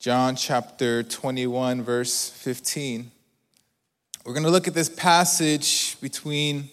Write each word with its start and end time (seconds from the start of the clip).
John 0.00 0.34
chapter 0.34 1.02
21, 1.02 1.82
verse 1.82 2.30
15. 2.30 3.10
We're 4.24 4.32
going 4.32 4.44
to 4.44 4.50
look 4.50 4.66
at 4.66 4.72
this 4.72 4.88
passage 4.88 6.00
between 6.00 6.70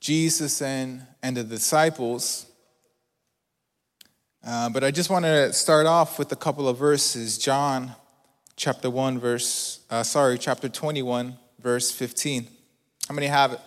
Jesus 0.00 0.60
and, 0.60 1.06
and 1.22 1.34
the 1.34 1.44
disciples. 1.44 2.44
Uh, 4.46 4.68
but 4.68 4.84
I 4.84 4.90
just 4.90 5.08
want 5.08 5.24
to 5.24 5.50
start 5.54 5.86
off 5.86 6.18
with 6.18 6.30
a 6.32 6.36
couple 6.36 6.68
of 6.68 6.76
verses. 6.76 7.38
John 7.38 7.92
chapter 8.54 8.90
1, 8.90 9.18
verse, 9.18 9.80
uh, 9.88 10.02
sorry, 10.02 10.36
chapter 10.36 10.68
21, 10.68 11.38
verse 11.62 11.90
15. 11.90 12.48
How 13.08 13.14
many 13.14 13.28
have 13.28 13.54
it? 13.54 13.60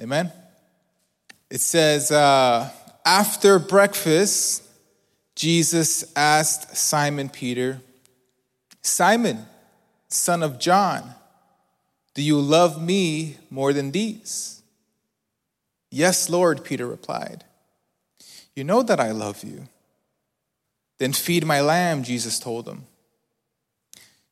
Amen. 0.00 0.30
It 1.50 1.62
says, 1.62 2.12
uh, 2.12 2.70
after 3.04 3.58
breakfast, 3.58 4.67
Jesus 5.38 6.04
asked 6.16 6.76
Simon 6.76 7.28
Peter, 7.28 7.80
Simon, 8.82 9.46
son 10.08 10.42
of 10.42 10.58
John, 10.58 11.14
do 12.14 12.22
you 12.22 12.40
love 12.40 12.82
me 12.82 13.36
more 13.48 13.72
than 13.72 13.92
these? 13.92 14.62
Yes, 15.92 16.28
Lord, 16.28 16.64
Peter 16.64 16.88
replied. 16.88 17.44
You 18.56 18.64
know 18.64 18.82
that 18.82 18.98
I 18.98 19.12
love 19.12 19.44
you. 19.44 19.68
Then 20.98 21.12
feed 21.12 21.46
my 21.46 21.60
lamb, 21.60 22.02
Jesus 22.02 22.40
told 22.40 22.66
him. 22.66 22.86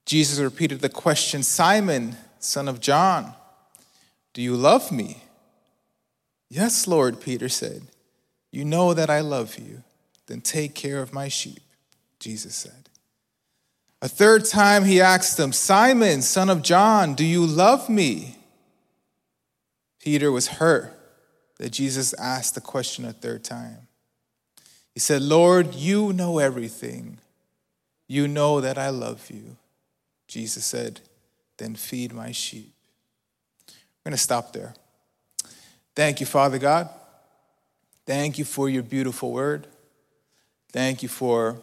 Jesus 0.07 0.41
repeated 0.41 0.81
the 0.81 0.89
question 0.89 1.45
Simon, 1.45 2.17
son 2.41 2.67
of 2.67 2.81
John, 2.81 3.33
do 4.35 4.43
you 4.43 4.57
love 4.57 4.91
me? 4.91 5.23
Yes, 6.51 6.89
Lord, 6.89 7.21
Peter 7.21 7.49
said. 7.49 7.83
You 8.51 8.65
know 8.65 8.93
that 8.93 9.09
I 9.09 9.21
love 9.21 9.57
you. 9.57 9.85
Then 10.27 10.41
take 10.41 10.75
care 10.75 11.01
of 11.01 11.13
my 11.13 11.29
sheep, 11.29 11.63
Jesus 12.19 12.55
said. 12.55 12.89
A 14.03 14.09
third 14.09 14.45
time 14.45 14.85
he 14.85 15.01
asked 15.01 15.37
them, 15.37 15.53
Simon, 15.53 16.23
son 16.23 16.51
of 16.51 16.63
John, 16.63 17.15
do 17.15 17.25
you 17.25 17.47
love 17.47 17.89
me? 17.89 18.37
Peter 20.01 20.31
was 20.31 20.47
hurt 20.47 20.93
that 21.59 21.71
Jesus 21.71 22.13
asked 22.15 22.55
the 22.55 22.61
question 22.61 23.05
a 23.05 23.13
third 23.13 23.43
time. 23.43 23.89
He 24.93 25.01
said, 25.01 25.23
Lord, 25.23 25.75
you 25.75 26.13
know 26.13 26.39
everything. 26.39 27.19
You 28.07 28.29
know 28.29 28.61
that 28.61 28.79
I 28.79 28.91
love 28.91 29.31
you. 29.31 29.57
Jesus 30.29 30.65
said, 30.65 31.01
Then 31.57 31.75
feed 31.75 32.13
my 32.13 32.33
sheep. 32.33 32.73
We're 33.69 34.11
going 34.11 34.17
to 34.17 34.23
stop 34.23 34.53
there. 34.53 34.75
Thank 35.95 36.21
you, 36.21 36.27
Father 36.27 36.59
God. 36.59 36.89
Thank 38.07 38.39
you 38.39 38.45
for 38.45 38.69
your 38.69 38.83
beautiful 38.83 39.33
word. 39.33 39.67
Thank 40.77 41.03
you 41.03 41.09
for 41.09 41.63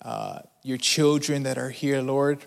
uh, 0.00 0.38
your 0.62 0.78
children 0.78 1.42
that 1.42 1.58
are 1.58 1.68
here, 1.68 2.00
Lord. 2.00 2.46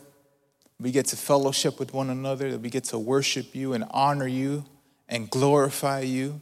We 0.80 0.90
get 0.90 1.06
to 1.10 1.16
fellowship 1.16 1.78
with 1.78 1.94
one 1.94 2.10
another, 2.10 2.50
that 2.50 2.60
we 2.60 2.72
get 2.72 2.86
to 2.86 2.98
worship 2.98 3.54
you 3.54 3.74
and 3.74 3.86
honor 3.92 4.26
you 4.26 4.66
and 5.08 5.30
glorify 5.30 6.00
you. 6.00 6.42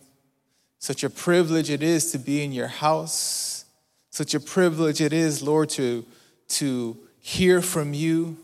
Such 0.80 1.04
a 1.04 1.10
privilege 1.10 1.70
it 1.70 1.84
is 1.84 2.14
to 2.14 2.18
be 2.18 2.42
in 2.42 2.54
your 2.54 2.70
house. 2.70 3.66
Such 4.12 4.34
a 4.34 4.40
privilege 4.40 5.02
it 5.02 5.12
is, 5.12 5.44
Lord, 5.44 5.68
to, 5.72 6.06
to 6.48 6.98
hear 7.20 7.62
from 7.62 7.94
you. 7.94 8.38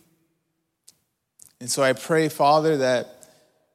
And 1.61 1.71
so 1.71 1.81
I 1.81 1.93
pray, 1.93 2.27
Father, 2.27 2.75
that 2.75 3.29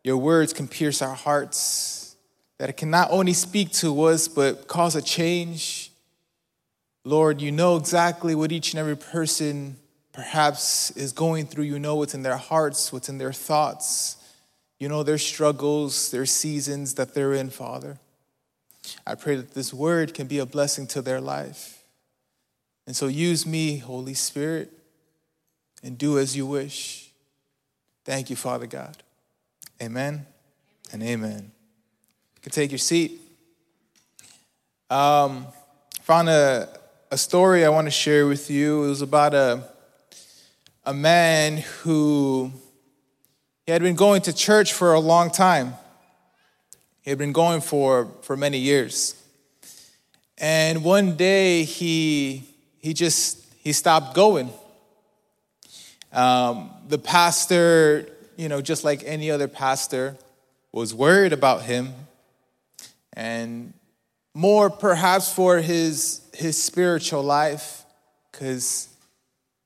your 0.04 0.18
words 0.18 0.52
can 0.52 0.68
pierce 0.68 1.00
our 1.00 1.14
hearts, 1.14 2.16
that 2.58 2.68
it 2.68 2.76
can 2.76 2.90
not 2.90 3.10
only 3.10 3.32
speak 3.32 3.72
to 3.76 4.02
us, 4.02 4.28
but 4.28 4.68
cause 4.68 4.94
a 4.94 5.00
change 5.00 5.85
Lord, 7.06 7.40
you 7.40 7.52
know 7.52 7.76
exactly 7.76 8.34
what 8.34 8.50
each 8.50 8.72
and 8.72 8.80
every 8.80 8.96
person 8.96 9.76
perhaps 10.12 10.90
is 10.90 11.12
going 11.12 11.46
through. 11.46 11.62
You 11.62 11.78
know 11.78 11.94
what's 11.94 12.14
in 12.14 12.24
their 12.24 12.36
hearts, 12.36 12.92
what's 12.92 13.08
in 13.08 13.18
their 13.18 13.32
thoughts. 13.32 14.16
You 14.80 14.88
know 14.88 15.04
their 15.04 15.16
struggles, 15.16 16.10
their 16.10 16.26
seasons 16.26 16.94
that 16.94 17.14
they're 17.14 17.32
in, 17.32 17.50
Father. 17.50 17.98
I 19.06 19.14
pray 19.14 19.36
that 19.36 19.54
this 19.54 19.72
word 19.72 20.14
can 20.14 20.26
be 20.26 20.40
a 20.40 20.46
blessing 20.46 20.88
to 20.88 21.00
their 21.00 21.20
life. 21.20 21.84
And 22.88 22.96
so 22.96 23.06
use 23.06 23.46
me, 23.46 23.78
Holy 23.78 24.14
Spirit, 24.14 24.72
and 25.84 25.96
do 25.96 26.18
as 26.18 26.36
you 26.36 26.44
wish. 26.44 27.12
Thank 28.04 28.30
you, 28.30 28.36
Father 28.36 28.66
God. 28.66 28.96
Amen 29.80 30.26
and 30.92 31.04
amen. 31.04 31.52
You 32.34 32.42
can 32.42 32.50
take 32.50 32.72
your 32.72 32.78
seat. 32.78 33.20
Um, 34.90 35.46
found 36.02 36.28
a 36.28 36.68
a 37.16 37.18
story 37.18 37.64
I 37.64 37.70
want 37.70 37.86
to 37.86 37.90
share 37.90 38.26
with 38.26 38.50
you. 38.50 38.84
It 38.84 38.88
was 38.88 39.00
about 39.00 39.32
a, 39.32 39.66
a 40.84 40.92
man 40.92 41.64
who 41.80 42.52
he 43.64 43.72
had 43.72 43.80
been 43.80 43.94
going 43.94 44.20
to 44.20 44.34
church 44.34 44.74
for 44.74 44.92
a 44.92 45.00
long 45.00 45.30
time. 45.30 45.72
He 47.00 47.08
had 47.08 47.16
been 47.16 47.32
going 47.32 47.62
for, 47.62 48.12
for 48.20 48.36
many 48.36 48.58
years. 48.58 49.14
And 50.36 50.84
one 50.84 51.16
day 51.16 51.64
he, 51.64 52.42
he 52.80 52.92
just 52.92 53.42
he 53.62 53.72
stopped 53.72 54.14
going. 54.14 54.50
Um, 56.12 56.70
the 56.86 56.98
pastor, 56.98 58.10
you 58.36 58.50
know, 58.50 58.60
just 58.60 58.84
like 58.84 59.02
any 59.06 59.30
other 59.30 59.48
pastor, 59.48 60.18
was 60.70 60.92
worried 60.92 61.32
about 61.32 61.62
him 61.62 61.94
and 63.14 63.72
more 64.36 64.68
perhaps 64.68 65.32
for 65.32 65.62
his 65.62 66.20
his 66.34 66.62
spiritual 66.62 67.22
life 67.22 67.86
because 68.30 68.90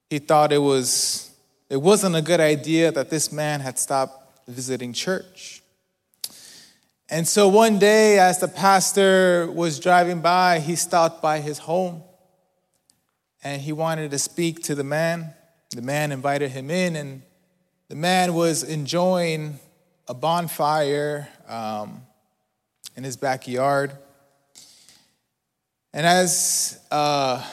he 0.08 0.20
thought 0.20 0.52
it 0.52 0.62
was 0.62 1.32
it 1.68 1.78
wasn't 1.78 2.14
a 2.14 2.22
good 2.22 2.38
idea 2.38 2.92
that 2.92 3.10
this 3.10 3.32
man 3.32 3.58
had 3.58 3.80
stopped 3.80 4.46
visiting 4.46 4.92
church. 4.92 5.60
And 7.08 7.26
so 7.26 7.48
one 7.48 7.80
day 7.80 8.20
as 8.20 8.38
the 8.38 8.46
pastor 8.46 9.50
was 9.50 9.80
driving 9.80 10.20
by 10.20 10.60
he 10.60 10.76
stopped 10.76 11.20
by 11.20 11.40
his 11.40 11.58
home 11.58 12.04
and 13.42 13.60
he 13.60 13.72
wanted 13.72 14.12
to 14.12 14.20
speak 14.20 14.62
to 14.64 14.76
the 14.76 14.84
man. 14.84 15.34
The 15.70 15.82
man 15.82 16.12
invited 16.12 16.52
him 16.52 16.70
in 16.70 16.94
and 16.94 17.22
the 17.88 17.96
man 17.96 18.34
was 18.34 18.62
enjoying 18.62 19.58
a 20.06 20.14
bonfire 20.14 21.28
um, 21.48 22.02
in 22.94 23.02
his 23.02 23.16
backyard 23.16 23.98
and 25.92 26.06
as, 26.06 26.78
uh, 26.90 27.44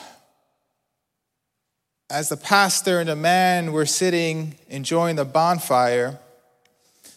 as 2.10 2.28
the 2.28 2.36
pastor 2.36 3.00
and 3.00 3.08
the 3.08 3.16
man 3.16 3.72
were 3.72 3.86
sitting 3.86 4.54
enjoying 4.68 5.16
the 5.16 5.24
bonfire, 5.24 6.18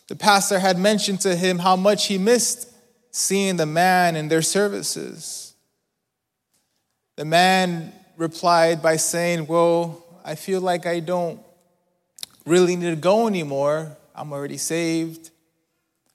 the 0.07 0.15
pastor 0.15 0.59
had 0.59 0.77
mentioned 0.77 1.21
to 1.21 1.35
him 1.35 1.59
how 1.59 1.75
much 1.75 2.07
he 2.07 2.17
missed 2.17 2.69
seeing 3.11 3.57
the 3.57 3.65
man 3.65 4.15
in 4.15 4.27
their 4.27 4.41
services. 4.41 5.53
The 7.17 7.25
man 7.25 7.93
replied 8.17 8.81
by 8.81 8.95
saying, 8.95 9.47
Well, 9.47 10.03
I 10.25 10.35
feel 10.35 10.61
like 10.61 10.85
I 10.85 10.99
don't 10.99 11.39
really 12.45 12.75
need 12.75 12.89
to 12.89 12.95
go 12.95 13.27
anymore. 13.27 13.95
I'm 14.15 14.33
already 14.33 14.57
saved. 14.57 15.29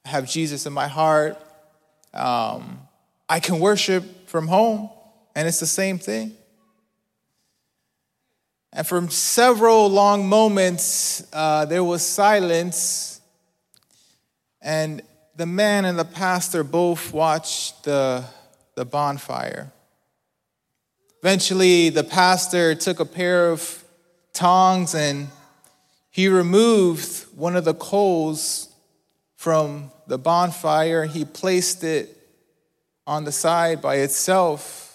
I 0.04 0.10
have 0.10 0.28
Jesus 0.28 0.66
in 0.66 0.72
my 0.72 0.88
heart. 0.88 1.38
Um, 2.12 2.80
I 3.28 3.40
can 3.40 3.58
worship 3.60 4.28
from 4.28 4.48
home. 4.48 4.90
And 5.36 5.46
it's 5.46 5.60
the 5.60 5.66
same 5.66 5.98
thing. 5.98 6.32
And 8.72 8.86
for 8.86 9.06
several 9.10 9.86
long 9.90 10.26
moments, 10.26 11.26
uh, 11.30 11.66
there 11.66 11.84
was 11.84 12.00
silence, 12.00 13.20
and 14.62 15.02
the 15.36 15.44
man 15.44 15.84
and 15.84 15.98
the 15.98 16.06
pastor 16.06 16.64
both 16.64 17.12
watched 17.12 17.84
the, 17.84 18.24
the 18.76 18.86
bonfire. 18.86 19.70
Eventually, 21.22 21.90
the 21.90 22.04
pastor 22.04 22.74
took 22.74 22.98
a 22.98 23.04
pair 23.04 23.50
of 23.50 23.84
tongs 24.32 24.94
and 24.94 25.28
he 26.10 26.28
removed 26.28 27.26
one 27.34 27.56
of 27.56 27.66
the 27.66 27.74
coals 27.74 28.74
from 29.34 29.90
the 30.06 30.16
bonfire. 30.16 31.04
He 31.04 31.26
placed 31.26 31.84
it 31.84 32.16
on 33.06 33.24
the 33.24 33.32
side 33.32 33.82
by 33.82 33.96
itself 33.96 34.85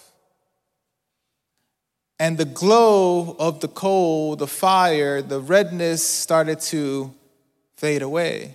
and 2.22 2.38
the 2.38 2.44
glow 2.44 3.34
of 3.40 3.58
the 3.58 3.66
coal, 3.66 4.36
the 4.36 4.46
fire, 4.46 5.22
the 5.22 5.40
redness 5.40 6.06
started 6.06 6.60
to 6.60 7.12
fade 7.74 8.00
away. 8.00 8.54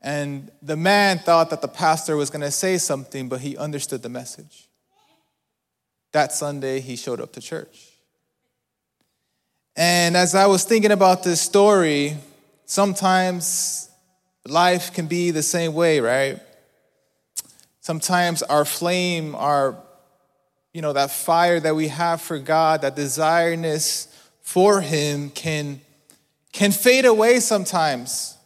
And 0.00 0.52
the 0.62 0.76
man 0.76 1.18
thought 1.18 1.50
that 1.50 1.62
the 1.62 1.66
pastor 1.66 2.14
was 2.14 2.30
going 2.30 2.42
to 2.42 2.52
say 2.52 2.78
something, 2.78 3.28
but 3.28 3.40
he 3.40 3.56
understood 3.56 4.02
the 4.02 4.08
message. 4.08 4.68
That 6.12 6.30
Sunday, 6.30 6.78
he 6.78 6.94
showed 6.94 7.20
up 7.20 7.32
to 7.32 7.40
church. 7.40 7.88
And 9.74 10.16
as 10.16 10.36
I 10.36 10.46
was 10.46 10.62
thinking 10.62 10.92
about 10.92 11.24
this 11.24 11.40
story, 11.40 12.18
sometimes 12.66 13.90
life 14.46 14.92
can 14.92 15.08
be 15.08 15.32
the 15.32 15.42
same 15.42 15.74
way, 15.74 15.98
right? 15.98 16.38
Sometimes 17.80 18.44
our 18.44 18.64
flame, 18.64 19.34
our 19.34 19.76
you 20.76 20.82
know, 20.82 20.92
that 20.92 21.10
fire 21.10 21.58
that 21.58 21.74
we 21.74 21.88
have 21.88 22.20
for 22.20 22.38
God, 22.38 22.82
that 22.82 22.94
desireness 22.94 24.08
for 24.42 24.82
Him 24.82 25.30
can, 25.30 25.80
can 26.52 26.70
fade 26.70 27.06
away 27.06 27.40
sometimes, 27.40 28.36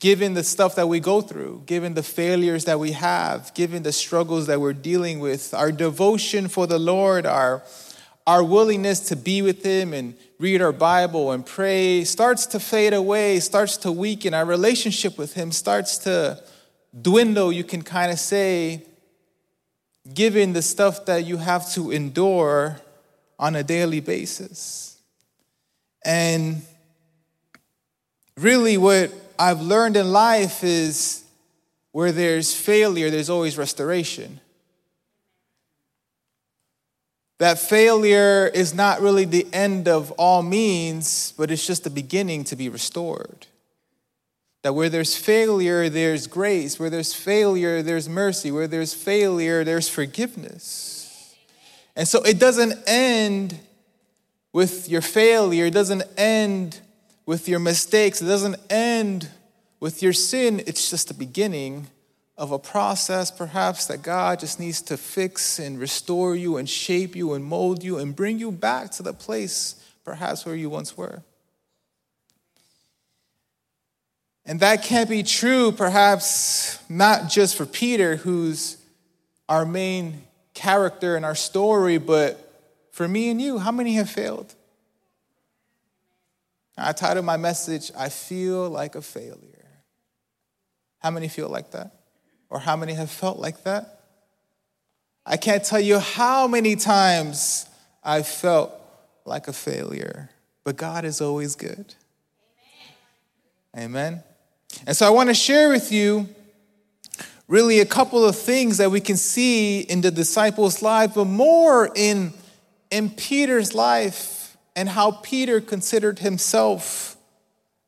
given 0.00 0.32
the 0.32 0.44
stuff 0.44 0.76
that 0.76 0.88
we 0.88 0.98
go 0.98 1.20
through, 1.20 1.64
given 1.66 1.92
the 1.92 2.02
failures 2.02 2.64
that 2.64 2.80
we 2.80 2.92
have, 2.92 3.52
given 3.52 3.82
the 3.82 3.92
struggles 3.92 4.46
that 4.46 4.62
we're 4.62 4.72
dealing 4.72 5.20
with. 5.20 5.52
Our 5.52 5.70
devotion 5.70 6.48
for 6.48 6.66
the 6.66 6.78
Lord, 6.78 7.26
our, 7.26 7.62
our 8.26 8.42
willingness 8.42 9.00
to 9.10 9.14
be 9.14 9.42
with 9.42 9.62
Him 9.62 9.92
and 9.92 10.14
read 10.38 10.62
our 10.62 10.72
Bible 10.72 11.32
and 11.32 11.44
pray 11.44 12.04
starts 12.04 12.46
to 12.46 12.60
fade 12.60 12.94
away, 12.94 13.40
starts 13.40 13.76
to 13.76 13.92
weaken. 13.92 14.32
Our 14.32 14.46
relationship 14.46 15.18
with 15.18 15.34
Him 15.34 15.52
starts 15.52 15.98
to 15.98 16.42
dwindle, 16.98 17.52
you 17.52 17.62
can 17.62 17.82
kind 17.82 18.10
of 18.10 18.18
say, 18.18 18.86
given 20.12 20.52
the 20.52 20.62
stuff 20.62 21.06
that 21.06 21.24
you 21.24 21.36
have 21.36 21.70
to 21.72 21.90
endure 21.90 22.80
on 23.38 23.56
a 23.56 23.62
daily 23.62 24.00
basis. 24.00 25.00
And 26.04 26.62
really, 28.36 28.76
what 28.76 29.12
I've 29.38 29.60
learned 29.60 29.96
in 29.96 30.12
life 30.12 30.64
is 30.64 31.24
where 31.92 32.12
there's 32.12 32.54
failure, 32.54 33.10
there's 33.10 33.30
always 33.30 33.58
restoration 33.58 34.40
that 37.42 37.58
failure 37.58 38.46
is 38.54 38.72
not 38.72 39.00
really 39.00 39.24
the 39.24 39.44
end 39.52 39.88
of 39.88 40.12
all 40.12 40.44
means, 40.44 41.34
but 41.36 41.50
it's 41.50 41.66
just 41.66 41.82
the 41.82 41.90
beginning 41.90 42.44
to 42.44 42.54
be 42.54 42.68
restored. 42.68 43.48
That 44.62 44.74
where 44.74 44.88
there's 44.88 45.16
failure, 45.16 45.88
there's 45.88 46.26
grace. 46.26 46.78
Where 46.78 46.90
there's 46.90 47.14
failure, 47.14 47.82
there's 47.82 48.08
mercy. 48.08 48.50
Where 48.50 48.68
there's 48.68 48.94
failure, 48.94 49.64
there's 49.64 49.88
forgiveness. 49.88 51.34
And 51.94 52.08
so 52.08 52.22
it 52.22 52.38
doesn't 52.38 52.74
end 52.86 53.58
with 54.52 54.88
your 54.88 55.00
failure, 55.00 55.66
it 55.66 55.74
doesn't 55.74 56.04
end 56.16 56.80
with 57.26 57.48
your 57.48 57.58
mistakes, 57.58 58.20
it 58.20 58.26
doesn't 58.26 58.56
end 58.70 59.28
with 59.80 60.02
your 60.02 60.12
sin. 60.12 60.62
It's 60.66 60.90
just 60.90 61.08
the 61.08 61.14
beginning 61.14 61.88
of 62.36 62.50
a 62.50 62.58
process, 62.58 63.30
perhaps, 63.30 63.86
that 63.86 64.02
God 64.02 64.40
just 64.40 64.58
needs 64.58 64.82
to 64.82 64.96
fix 64.96 65.58
and 65.58 65.78
restore 65.78 66.34
you 66.34 66.56
and 66.56 66.68
shape 66.68 67.14
you 67.14 67.34
and 67.34 67.44
mold 67.44 67.82
you 67.82 67.98
and 67.98 68.16
bring 68.16 68.38
you 68.38 68.50
back 68.52 68.90
to 68.92 69.02
the 69.02 69.12
place, 69.12 69.76
perhaps, 70.04 70.44
where 70.44 70.54
you 70.54 70.70
once 70.70 70.96
were. 70.96 71.22
And 74.44 74.60
that 74.60 74.82
can't 74.82 75.08
be 75.08 75.22
true, 75.22 75.70
perhaps, 75.70 76.78
not 76.88 77.30
just 77.30 77.56
for 77.56 77.64
Peter, 77.64 78.16
who's 78.16 78.76
our 79.48 79.64
main 79.64 80.22
character 80.54 81.16
in 81.16 81.24
our 81.24 81.34
story, 81.34 81.98
but 81.98 82.38
for 82.90 83.06
me 83.06 83.30
and 83.30 83.40
you. 83.40 83.58
How 83.58 83.70
many 83.70 83.94
have 83.94 84.10
failed? 84.10 84.54
I 86.76 86.92
titled 86.92 87.24
my 87.24 87.36
message, 87.36 87.92
I 87.96 88.08
Feel 88.08 88.68
Like 88.68 88.94
a 88.94 89.02
Failure. 89.02 89.68
How 90.98 91.10
many 91.10 91.28
feel 91.28 91.48
like 91.48 91.70
that? 91.72 91.92
Or 92.48 92.58
how 92.58 92.76
many 92.76 92.94
have 92.94 93.10
felt 93.10 93.38
like 93.38 93.64
that? 93.64 94.00
I 95.24 95.36
can't 95.36 95.64
tell 95.64 95.80
you 95.80 95.98
how 95.98 96.48
many 96.48 96.74
times 96.74 97.66
I 98.02 98.22
felt 98.22 98.72
like 99.24 99.46
a 99.46 99.52
failure, 99.52 100.30
but 100.64 100.76
God 100.76 101.04
is 101.04 101.20
always 101.20 101.54
good. 101.54 101.94
Amen. 103.76 103.84
Amen. 103.84 104.22
And 104.86 104.96
so 104.96 105.06
I 105.06 105.10
want 105.10 105.28
to 105.28 105.34
share 105.34 105.68
with 105.68 105.92
you 105.92 106.28
really 107.48 107.80
a 107.80 107.86
couple 107.86 108.24
of 108.24 108.36
things 108.36 108.78
that 108.78 108.90
we 108.90 109.00
can 109.00 109.16
see 109.16 109.80
in 109.80 110.00
the 110.00 110.10
disciples' 110.10 110.82
life, 110.82 111.12
but 111.14 111.26
more 111.26 111.90
in, 111.94 112.32
in 112.90 113.10
Peter's 113.10 113.74
life 113.74 114.56
and 114.74 114.88
how 114.88 115.10
Peter 115.10 115.60
considered 115.60 116.18
himself 116.18 117.16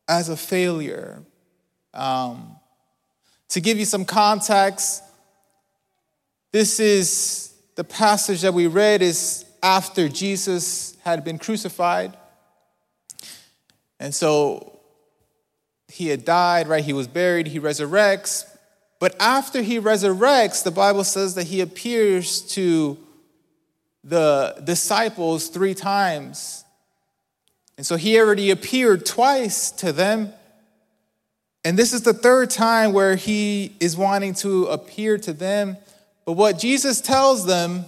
as 0.09 0.29
a 0.29 0.37
failure. 0.37 1.23
Um, 1.95 2.57
to 3.49 3.61
give 3.61 3.79
you 3.79 3.85
some 3.85 4.05
context, 4.05 5.03
this 6.53 6.79
is 6.79 7.55
the 7.75 7.85
passage 7.85 8.43
that 8.43 8.55
we 8.55 8.67
read 8.67 9.03
is 9.03 9.45
after 9.63 10.09
Jesus 10.09 10.97
had 11.05 11.25
been 11.25 11.39
crucified. 11.39 12.17
And 13.99 14.15
so 14.15 14.74
he 15.95 16.09
had 16.09 16.25
died, 16.25 16.67
right? 16.67 16.85
He 16.85 16.93
was 16.93 17.07
buried, 17.07 17.47
he 17.47 17.61
resurrects. 17.61 18.51
But 18.99 19.15
after 19.21 19.63
he 19.63 19.79
resurrects, 19.79 20.65
the 20.65 20.73
Bible 20.73 21.05
says 21.05 21.37
that 21.37 21.45
he 21.45 21.61
appears 21.61 22.43
to 22.55 22.99
the 24.03 24.61
disciples 24.65 25.47
three 25.47 25.73
times. 25.73 26.65
And 27.77 27.87
so 27.87 27.95
he 27.95 28.19
already 28.19 28.51
appeared 28.51 29.07
twice 29.07 29.71
to 29.71 29.93
them. 29.93 30.33
And 31.65 31.79
this 31.79 31.93
is 31.93 32.03
the 32.03 32.13
third 32.13 32.51
time 32.51 32.93
where 32.93 33.15
he 33.15 33.77
is 33.79 33.97
wanting 33.97 34.35
to 34.35 34.67
appear 34.67 35.17
to 35.19 35.33
them. 35.33 35.77
But 36.25 36.33
what 36.33 36.59
Jesus 36.59 37.01
tells 37.01 37.47
them 37.47 37.85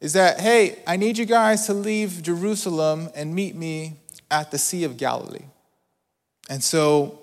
is 0.00 0.14
that, 0.14 0.40
hey, 0.40 0.82
I 0.84 0.96
need 0.96 1.16
you 1.16 1.26
guys 1.26 1.66
to 1.66 1.74
leave 1.74 2.24
Jerusalem 2.24 3.08
and 3.14 3.36
meet 3.36 3.54
me 3.54 4.00
at 4.32 4.50
the 4.50 4.58
Sea 4.58 4.82
of 4.82 4.96
Galilee. 4.96 5.44
And 6.48 6.62
so 6.62 7.18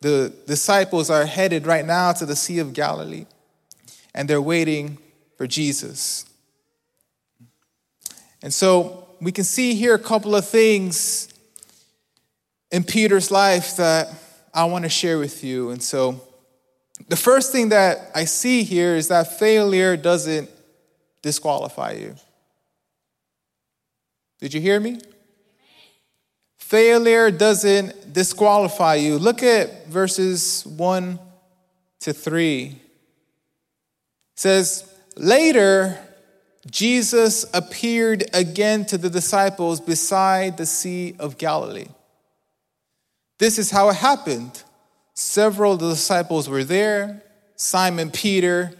the 0.00 0.32
disciples 0.46 1.10
are 1.10 1.26
headed 1.26 1.66
right 1.66 1.84
now 1.84 2.12
to 2.12 2.26
the 2.26 2.36
Sea 2.36 2.58
of 2.58 2.72
Galilee, 2.72 3.26
and 4.14 4.28
they're 4.28 4.42
waiting 4.42 4.98
for 5.36 5.46
Jesus. 5.46 6.24
And 8.42 8.52
so 8.52 9.08
we 9.20 9.32
can 9.32 9.44
see 9.44 9.74
here 9.74 9.94
a 9.94 9.98
couple 9.98 10.34
of 10.34 10.46
things 10.46 11.28
in 12.70 12.84
Peter's 12.84 13.30
life 13.30 13.76
that 13.76 14.08
I 14.54 14.64
want 14.64 14.84
to 14.84 14.88
share 14.88 15.18
with 15.18 15.44
you. 15.44 15.70
And 15.70 15.82
so, 15.82 16.20
the 17.08 17.16
first 17.16 17.52
thing 17.52 17.70
that 17.70 18.10
I 18.14 18.24
see 18.24 18.62
here 18.62 18.94
is 18.94 19.08
that 19.08 19.38
failure 19.38 19.96
doesn't 19.96 20.50
disqualify 21.22 21.92
you. 21.92 22.14
Did 24.38 24.54
you 24.54 24.60
hear 24.60 24.78
me? 24.80 24.98
Failure 26.70 27.32
doesn't 27.32 28.12
disqualify 28.12 28.94
you. 28.94 29.18
Look 29.18 29.42
at 29.42 29.88
verses 29.88 30.64
1 30.64 31.18
to 31.98 32.12
3. 32.12 32.66
It 32.66 32.76
says, 34.36 34.88
Later, 35.16 35.98
Jesus 36.70 37.44
appeared 37.52 38.22
again 38.32 38.84
to 38.84 38.98
the 38.98 39.10
disciples 39.10 39.80
beside 39.80 40.58
the 40.58 40.64
Sea 40.64 41.16
of 41.18 41.38
Galilee. 41.38 41.88
This 43.40 43.58
is 43.58 43.72
how 43.72 43.88
it 43.88 43.96
happened. 43.96 44.62
Several 45.14 45.72
of 45.72 45.80
the 45.80 45.90
disciples 45.90 46.48
were 46.48 46.62
there 46.62 47.24
Simon 47.56 48.12
Peter, 48.12 48.74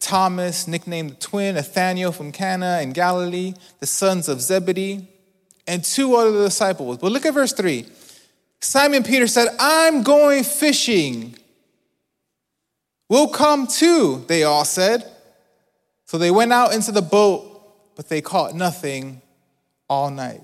Thomas, 0.00 0.66
nicknamed 0.66 1.10
the 1.10 1.14
twin, 1.14 1.54
Nathanael 1.54 2.10
from 2.10 2.32
Cana 2.32 2.80
in 2.82 2.90
Galilee, 2.90 3.54
the 3.78 3.86
sons 3.86 4.28
of 4.28 4.40
Zebedee, 4.40 5.06
and 5.68 5.84
two 5.84 6.16
other 6.16 6.32
disciples. 6.32 6.98
But 6.98 7.12
look 7.12 7.26
at 7.26 7.34
verse 7.34 7.52
3. 7.52 7.86
Simon 8.60 9.04
Peter 9.04 9.28
said, 9.28 9.48
I'm 9.60 10.02
going 10.02 10.42
fishing. 10.42 11.36
We'll 13.08 13.28
come 13.28 13.68
too, 13.68 14.24
they 14.26 14.42
all 14.42 14.64
said. 14.64 15.08
So 16.06 16.18
they 16.18 16.30
went 16.30 16.52
out 16.52 16.74
into 16.74 16.90
the 16.90 17.02
boat, 17.02 17.94
but 17.94 18.08
they 18.08 18.20
caught 18.20 18.54
nothing 18.54 19.20
all 19.88 20.10
night. 20.10 20.40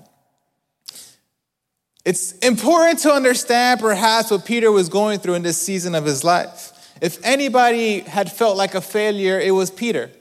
It's 2.05 2.33
important 2.39 2.99
to 2.99 3.11
understand 3.11 3.79
perhaps 3.79 4.29
what 4.29 4.45
Peter 4.45 4.71
was 4.71 4.89
going 4.89 5.19
through 5.19 5.33
in 5.33 5.41
this 5.41 5.57
season 5.57 5.95
of 5.95 6.05
his 6.05 6.23
life. 6.23 6.71
If 7.01 7.19
anybody 7.25 7.99
had 8.01 8.31
felt 8.31 8.57
like 8.57 8.75
a 8.75 8.81
failure, 8.81 9.39
it 9.39 9.51
was 9.51 9.71
Peter. 9.71 10.11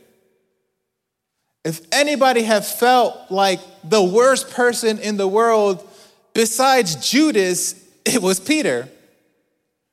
If 1.64 1.80
anybody 1.92 2.42
had 2.42 2.64
felt 2.64 3.30
like 3.30 3.60
the 3.82 4.02
worst 4.02 4.50
person 4.50 4.98
in 4.98 5.16
the 5.16 5.26
world 5.26 5.86
besides 6.34 6.96
Judas, 6.96 7.74
it 8.04 8.20
was 8.20 8.38
Peter. 8.38 8.88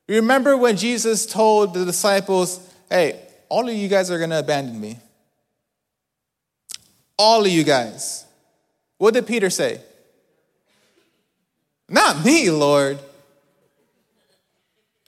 Remember 0.09 0.57
when 0.57 0.75
Jesus 0.75 1.25
told 1.25 1.73
the 1.73 1.85
disciples, 1.85 2.59
Hey, 2.89 3.21
all 3.47 3.69
of 3.69 3.73
you 3.73 3.87
guys 3.87 4.11
are 4.11 4.17
going 4.17 4.31
to 4.31 4.39
abandon 4.39 4.79
me? 4.79 4.99
All 7.17 7.45
of 7.45 7.51
you 7.51 7.63
guys. 7.63 8.25
What 8.97 9.13
did 9.13 9.25
Peter 9.25 9.49
say? 9.49 9.79
Not 11.87 12.25
me, 12.25 12.49
Lord. 12.49 12.99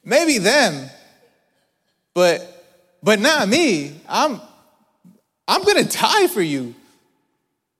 Maybe 0.05 0.37
them, 0.37 0.89
but 2.13 2.49
but 3.01 3.19
not 3.19 3.47
me. 3.47 3.99
I'm 4.07 4.41
I'm 5.47 5.63
gonna 5.63 5.83
die 5.83 6.27
for 6.27 6.41
you. 6.41 6.75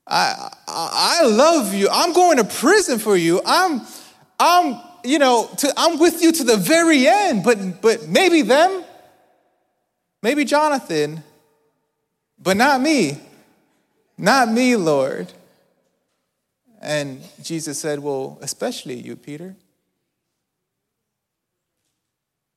I, 0.06 0.52
I, 0.68 1.20
I 1.22 1.26
love 1.28 1.74
you. 1.74 1.88
I'm 1.90 2.14
going 2.14 2.38
to 2.38 2.44
prison 2.44 3.00
for 3.00 3.16
you. 3.16 3.42
I'm 3.46 3.82
I'm 4.40 4.82
you 5.04 5.18
know 5.20 5.50
to, 5.58 5.74
I'm 5.78 5.98
with 5.98 6.22
you 6.22 6.32
to 6.34 6.44
the 6.44 6.58
very 6.58 7.08
end. 7.08 7.44
But 7.44 7.82
but 7.82 8.08
maybe 8.08 8.42
them, 8.42 8.84
maybe 10.22 10.44
Jonathan, 10.46 11.24
but 12.38 12.58
not 12.58 12.82
me. 12.82 13.20
Not 14.18 14.50
me, 14.50 14.76
Lord. 14.76 15.32
And 16.82 17.22
Jesus 17.42 17.80
said, 17.80 18.00
Well, 18.00 18.38
especially 18.42 18.96
you, 18.96 19.16
Peter. 19.16 19.56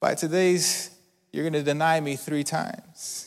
By 0.00 0.14
today's, 0.14 0.90
you're 1.32 1.44
going 1.44 1.54
to 1.54 1.62
deny 1.62 2.00
me 2.00 2.16
three 2.16 2.44
times. 2.44 3.25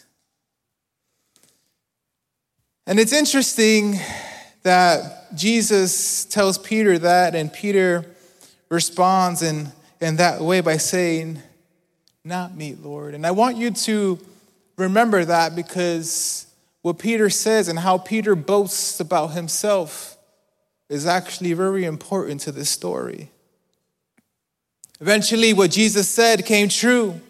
And 2.89 3.00
it's 3.00 3.13
interesting 3.13 4.00
that 4.63 5.36
Jesus 5.36 6.25
tells 6.25 6.58
Peter 6.58 6.98
that, 6.98 7.36
and 7.36 7.53
Peter 7.53 8.03
responds 8.67 9.43
in, 9.43 9.72
in 10.01 10.15
that 10.15 10.41
way 10.41 10.62
by 10.62 10.77
saying, 10.77 11.39
Not 12.24 12.58
me, 12.58 12.74
Lord. 12.74 13.13
And 13.13 13.27
I 13.27 13.31
want 13.31 13.58
you 13.58 13.69
to 13.69 14.17
remember 14.75 15.24
that 15.24 15.55
because 15.55 16.48
what 16.81 16.98
Peter 16.98 17.29
says 17.29 17.67
and 17.67 17.77
how 17.77 18.00
Peter 18.00 18.34
boasts 18.34 19.00
about 19.00 19.34
himself 19.34 20.17
is 20.89 21.05
actually 21.05 21.53
very 21.53 21.86
important 21.86 22.41
to 22.41 22.51
this 22.51 22.72
story. 22.72 23.29
Eventually, 25.00 25.53
what 25.53 25.69
Jesus 25.69 26.10
said 26.10 26.43
came 26.43 26.69
true 26.69 27.22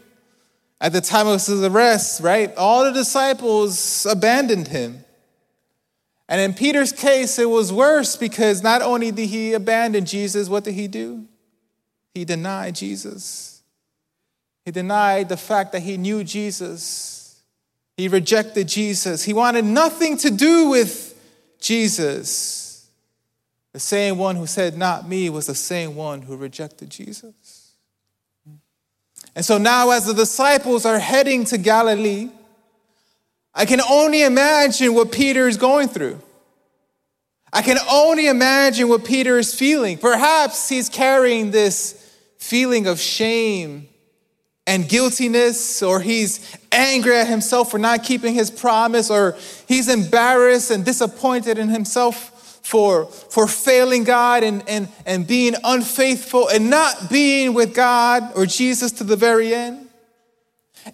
at 0.79 0.93
the 0.93 1.01
time 1.01 1.27
of 1.27 1.45
his 1.45 1.61
arrest, 1.61 2.21
right? 2.21 2.55
All 2.55 2.85
the 2.85 2.93
disciples 2.93 4.07
abandoned 4.09 4.69
him. 4.69 5.03
And 6.29 6.39
in 6.39 6.53
Peter's 6.53 6.91
case, 6.91 7.39
it 7.39 7.49
was 7.49 7.73
worse 7.73 8.15
because 8.15 8.61
not 8.61 8.83
only 8.83 9.09
did 9.09 9.25
he 9.25 9.53
abandon 9.53 10.05
Jesus, 10.05 10.47
what 10.47 10.63
did 10.63 10.75
he 10.75 10.87
do? 10.87 11.25
He 12.13 12.23
denied 12.23 12.75
Jesus. 12.75 13.63
He 14.63 14.71
denied 14.71 15.27
the 15.27 15.37
fact 15.37 15.71
that 15.71 15.81
he 15.81 15.97
knew 15.97 16.23
Jesus. 16.23 17.41
He 17.97 18.07
rejected 18.07 18.67
Jesus. 18.67 19.23
He 19.23 19.33
wanted 19.33 19.65
nothing 19.65 20.17
to 20.17 20.29
do 20.29 20.69
with 20.69 21.19
Jesus. 21.59 22.87
The 23.73 23.79
same 23.79 24.19
one 24.19 24.35
who 24.35 24.45
said, 24.45 24.77
Not 24.77 25.09
me, 25.09 25.31
was 25.31 25.47
the 25.47 25.55
same 25.55 25.95
one 25.95 26.21
who 26.21 26.37
rejected 26.37 26.91
Jesus. 26.91 27.73
And 29.35 29.43
so 29.43 29.57
now, 29.57 29.89
as 29.89 30.05
the 30.05 30.13
disciples 30.13 30.85
are 30.85 30.99
heading 30.99 31.45
to 31.45 31.57
Galilee, 31.57 32.29
I 33.59 33.65
can 33.65 33.81
only 33.81 34.23
imagine 34.23 34.93
what 34.93 35.11
Peter 35.11 35.45
is 35.45 35.57
going 35.57 35.89
through. 35.89 36.17
I 37.51 37.61
can 37.61 37.77
only 37.91 38.27
imagine 38.27 38.87
what 38.87 39.03
Peter 39.03 39.37
is 39.37 39.53
feeling. 39.53 39.97
Perhaps 39.97 40.69
he's 40.69 40.87
carrying 40.87 41.51
this 41.51 41.93
feeling 42.37 42.87
of 42.87 43.01
shame 43.01 43.89
and 44.65 44.87
guiltiness, 44.87 45.83
or 45.83 45.99
he's 45.99 46.55
angry 46.71 47.17
at 47.17 47.27
himself 47.27 47.69
for 47.69 47.77
not 47.77 48.03
keeping 48.05 48.33
his 48.33 48.49
promise, 48.49 49.09
or 49.09 49.35
he's 49.67 49.89
embarrassed 49.89 50.71
and 50.71 50.85
disappointed 50.85 51.57
in 51.57 51.67
himself 51.67 52.61
for, 52.63 53.07
for 53.07 53.45
failing 53.45 54.05
God 54.05 54.43
and, 54.43 54.63
and, 54.69 54.87
and 55.05 55.27
being 55.27 55.55
unfaithful 55.65 56.47
and 56.47 56.69
not 56.69 57.09
being 57.09 57.53
with 57.53 57.75
God 57.75 58.31
or 58.37 58.45
Jesus 58.45 58.93
to 58.93 59.03
the 59.03 59.17
very 59.17 59.53
end. 59.53 59.88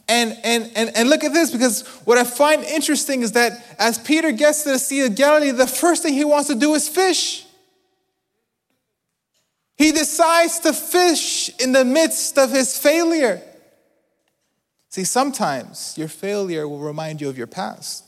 And, 0.07 0.37
and, 0.43 0.71
and, 0.75 0.95
and 0.95 1.09
look 1.09 1.23
at 1.23 1.33
this, 1.33 1.51
because 1.51 1.87
what 2.05 2.17
I 2.17 2.23
find 2.23 2.63
interesting 2.63 3.21
is 3.21 3.33
that 3.33 3.75
as 3.79 3.97
Peter 3.97 4.31
gets 4.31 4.63
to 4.63 4.69
the 4.69 4.79
Sea 4.79 5.05
of 5.05 5.15
Galilee, 5.15 5.51
the 5.51 5.67
first 5.67 6.03
thing 6.03 6.13
he 6.13 6.25
wants 6.25 6.47
to 6.49 6.55
do 6.55 6.73
is 6.73 6.89
fish. 6.89 7.45
He 9.77 9.91
decides 9.91 10.59
to 10.59 10.73
fish 10.73 11.49
in 11.59 11.71
the 11.71 11.85
midst 11.85 12.37
of 12.37 12.51
his 12.51 12.77
failure. 12.77 13.41
See, 14.89 15.03
sometimes 15.03 15.97
your 15.97 16.07
failure 16.07 16.67
will 16.67 16.79
remind 16.79 17.19
you 17.19 17.29
of 17.29 17.37
your 17.37 17.47
past. 17.47 18.03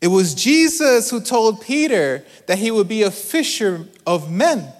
It 0.00 0.08
was 0.08 0.34
Jesus 0.34 1.10
who 1.10 1.20
told 1.20 1.62
Peter 1.62 2.24
that 2.46 2.58
he 2.58 2.70
would 2.70 2.88
be 2.88 3.02
a 3.02 3.10
fisher 3.10 3.86
of 4.06 4.30
men. 4.30 4.70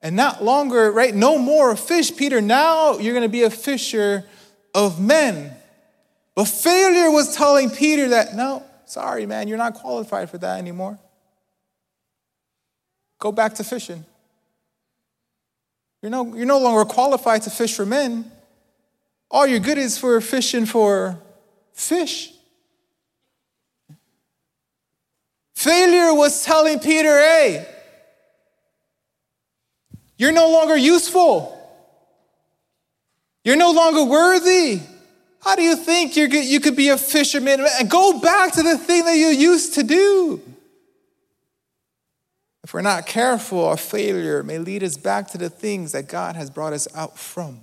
And 0.00 0.16
not 0.16 0.42
longer, 0.42 0.90
right? 0.90 1.14
No 1.14 1.38
more 1.38 1.72
a 1.72 1.76
fish, 1.76 2.16
Peter. 2.16 2.40
Now 2.40 2.98
you're 2.98 3.14
going 3.14 3.22
to 3.22 3.28
be 3.28 3.42
a 3.42 3.50
fisher 3.50 4.24
of 4.74 5.00
men. 5.00 5.54
But 6.34 6.46
failure 6.46 7.10
was 7.10 7.36
telling 7.36 7.70
Peter 7.70 8.08
that, 8.08 8.34
no, 8.34 8.64
sorry, 8.86 9.26
man, 9.26 9.48
you're 9.48 9.58
not 9.58 9.74
qualified 9.74 10.30
for 10.30 10.38
that 10.38 10.58
anymore. 10.58 10.98
Go 13.18 13.32
back 13.32 13.54
to 13.54 13.64
fishing. 13.64 14.04
You're 16.00 16.10
no, 16.10 16.34
you're 16.34 16.46
no 16.46 16.58
longer 16.58 16.84
qualified 16.84 17.42
to 17.42 17.50
fish 17.50 17.74
for 17.74 17.86
men. 17.86 18.30
All 19.30 19.46
you're 19.46 19.60
good 19.60 19.78
is 19.78 19.96
for 19.96 20.20
fishing 20.20 20.66
for 20.66 21.18
fish. 21.72 22.32
Failure 25.54 26.12
was 26.12 26.44
telling 26.44 26.80
Peter, 26.80 27.18
hey, 27.20 27.68
you're 30.18 30.32
no 30.32 30.50
longer 30.50 30.76
useful. 30.76 31.61
You're 33.44 33.56
no 33.56 33.72
longer 33.72 34.04
worthy. 34.04 34.80
How 35.40 35.56
do 35.56 35.62
you 35.62 35.74
think 35.74 36.16
you're, 36.16 36.28
you 36.28 36.60
could 36.60 36.76
be 36.76 36.88
a 36.88 36.96
fisherman? 36.96 37.64
And 37.78 37.90
go 37.90 38.20
back 38.20 38.52
to 38.52 38.62
the 38.62 38.78
thing 38.78 39.04
that 39.04 39.16
you 39.16 39.28
used 39.28 39.74
to 39.74 39.82
do. 39.82 40.40
If 42.62 42.72
we're 42.72 42.82
not 42.82 43.06
careful, 43.06 43.66
our 43.66 43.76
failure 43.76 44.44
may 44.44 44.58
lead 44.58 44.84
us 44.84 44.96
back 44.96 45.28
to 45.32 45.38
the 45.38 45.50
things 45.50 45.92
that 45.92 46.08
God 46.08 46.36
has 46.36 46.48
brought 46.48 46.72
us 46.72 46.86
out 46.94 47.18
from. 47.18 47.60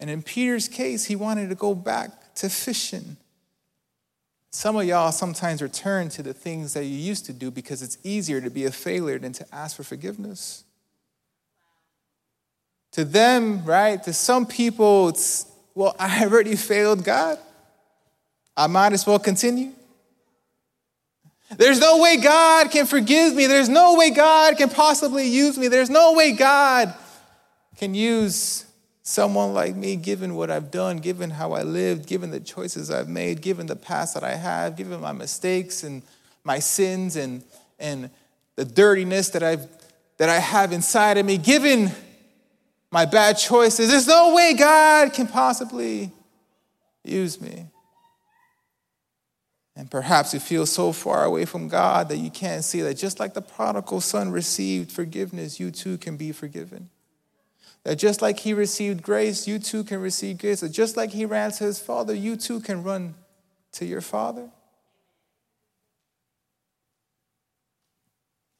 And 0.00 0.10
in 0.10 0.22
Peter's 0.22 0.66
case, 0.66 1.04
he 1.04 1.14
wanted 1.14 1.48
to 1.50 1.54
go 1.54 1.74
back 1.74 2.34
to 2.36 2.48
fishing. 2.48 3.16
Some 4.50 4.76
of 4.76 4.84
y'all 4.84 5.12
sometimes 5.12 5.62
return 5.62 6.08
to 6.10 6.22
the 6.22 6.32
things 6.32 6.74
that 6.74 6.84
you 6.84 6.96
used 6.96 7.26
to 7.26 7.32
do 7.32 7.50
because 7.50 7.82
it's 7.82 7.98
easier 8.02 8.40
to 8.40 8.50
be 8.50 8.64
a 8.64 8.72
failure 8.72 9.18
than 9.18 9.32
to 9.34 9.46
ask 9.54 9.76
for 9.76 9.84
forgiveness. 9.84 10.64
To 12.98 13.04
them, 13.04 13.64
right, 13.64 14.02
to 14.02 14.12
some 14.12 14.44
people, 14.44 15.10
it's, 15.10 15.46
well, 15.72 15.94
I 16.00 16.24
already 16.24 16.56
failed 16.56 17.04
God. 17.04 17.38
I 18.56 18.66
might 18.66 18.92
as 18.92 19.06
well 19.06 19.20
continue. 19.20 19.70
There's 21.56 21.78
no 21.78 21.98
way 21.98 22.16
God 22.16 22.72
can 22.72 22.86
forgive 22.86 23.36
me. 23.36 23.46
There's 23.46 23.68
no 23.68 23.94
way 23.94 24.10
God 24.10 24.56
can 24.56 24.68
possibly 24.68 25.28
use 25.28 25.56
me. 25.56 25.68
There's 25.68 25.90
no 25.90 26.14
way 26.14 26.32
God 26.32 26.92
can 27.76 27.94
use 27.94 28.64
someone 29.04 29.54
like 29.54 29.76
me, 29.76 29.94
given 29.94 30.34
what 30.34 30.50
I've 30.50 30.72
done, 30.72 30.96
given 30.96 31.30
how 31.30 31.52
I 31.52 31.62
lived, 31.62 32.04
given 32.04 32.32
the 32.32 32.40
choices 32.40 32.90
I've 32.90 33.08
made, 33.08 33.42
given 33.42 33.68
the 33.68 33.76
past 33.76 34.14
that 34.14 34.24
I 34.24 34.34
have, 34.34 34.74
given 34.74 35.00
my 35.00 35.12
mistakes 35.12 35.84
and 35.84 36.02
my 36.42 36.58
sins 36.58 37.14
and, 37.14 37.44
and 37.78 38.10
the 38.56 38.64
dirtiness 38.64 39.28
that, 39.28 39.44
I've, 39.44 39.68
that 40.16 40.28
I 40.28 40.40
have 40.40 40.72
inside 40.72 41.16
of 41.16 41.24
me, 41.24 41.38
given 41.38 41.92
my 42.90 43.04
bad 43.04 43.36
choices, 43.36 43.90
there's 43.90 44.06
no 44.06 44.34
way 44.34 44.54
God 44.54 45.12
can 45.12 45.26
possibly 45.26 46.12
use 47.04 47.40
me. 47.40 47.66
And 49.76 49.90
perhaps 49.90 50.34
you 50.34 50.40
feel 50.40 50.66
so 50.66 50.92
far 50.92 51.24
away 51.24 51.44
from 51.44 51.68
God 51.68 52.08
that 52.08 52.16
you 52.16 52.30
can't 52.30 52.64
see 52.64 52.80
that 52.80 52.94
just 52.94 53.20
like 53.20 53.34
the 53.34 53.42
prodigal 53.42 54.00
son 54.00 54.32
received 54.32 54.90
forgiveness, 54.90 55.60
you 55.60 55.70
too 55.70 55.98
can 55.98 56.16
be 56.16 56.32
forgiven. 56.32 56.90
That 57.84 57.96
just 57.96 58.20
like 58.20 58.40
he 58.40 58.52
received 58.52 59.02
grace, 59.02 59.46
you 59.46 59.60
too 59.60 59.84
can 59.84 60.00
receive 60.00 60.38
grace. 60.38 60.60
That 60.60 60.70
just 60.70 60.96
like 60.96 61.10
he 61.10 61.24
ran 61.24 61.52
to 61.52 61.64
his 61.64 61.78
father, 61.78 62.12
you 62.12 62.36
too 62.36 62.60
can 62.60 62.82
run 62.82 63.14
to 63.72 63.86
your 63.86 64.00
father. 64.00 64.50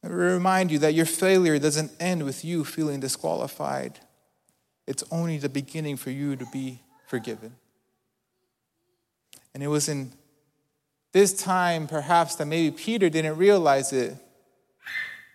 I 0.05 0.07
remind 0.07 0.71
you 0.71 0.79
that 0.79 0.95
your 0.95 1.05
failure 1.05 1.59
doesn't 1.59 1.91
end 1.99 2.23
with 2.23 2.45
you 2.45 2.65
feeling 2.65 3.01
disqualified. 3.01 3.99
It's 4.89 5.05
only 5.11 5.37
the 5.37 5.51
beginning 5.51 5.99
for 5.99 6.11
you 6.11 6.35
to 6.35 6.47
be 6.47 6.81
forgiven. 7.09 7.55
And 9.53 9.63
it 9.63 9.67
was 9.67 9.87
in 9.87 10.13
this 11.13 11.35
time, 11.35 11.87
perhaps, 11.87 12.37
that 12.37 12.47
maybe 12.47 12.75
Peter 12.75 13.11
didn't 13.11 13.37
realize 13.37 13.93
it, 13.93 14.17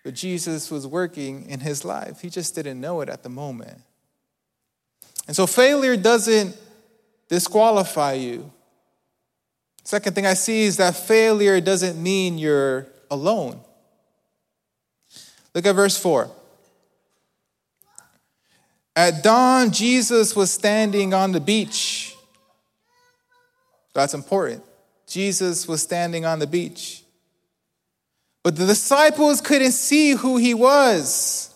but 0.04 0.16
Jesus 0.16 0.72
was 0.72 0.88
working 0.88 1.48
in 1.48 1.60
his 1.60 1.86
life. 1.86 2.20
He 2.20 2.32
just 2.32 2.56
didn't 2.56 2.82
know 2.82 3.02
it 3.02 3.10
at 3.10 3.22
the 3.22 3.30
moment. 3.30 3.80
And 5.28 5.36
so 5.36 5.46
failure 5.46 5.98
doesn't 5.98 6.58
disqualify 7.30 8.14
you. 8.14 8.52
Second 9.84 10.16
thing 10.16 10.26
I 10.26 10.34
see 10.34 10.64
is 10.64 10.78
that 10.78 10.96
failure 10.96 11.62
doesn't 11.62 12.02
mean 12.02 12.40
you're 12.40 12.88
alone. 13.12 13.60
Look 15.54 15.68
at 15.68 15.76
verse 15.76 15.96
4. 15.96 16.32
At 18.96 19.24
dawn, 19.24 19.72
Jesus 19.72 20.36
was 20.36 20.52
standing 20.52 21.14
on 21.14 21.32
the 21.32 21.40
beach. 21.40 22.16
That's 23.94 24.14
important. 24.14 24.64
Jesus 25.08 25.68
was 25.68 25.82
standing 25.82 26.26
on 26.26 26.40
the 26.40 26.48
beach. 26.48 27.04
But 28.44 28.56
the 28.56 28.66
disciples 28.66 29.42
couldn't 29.42 29.72
see 29.72 30.12
who 30.12 30.38
he 30.38 30.54
was. 30.54 31.54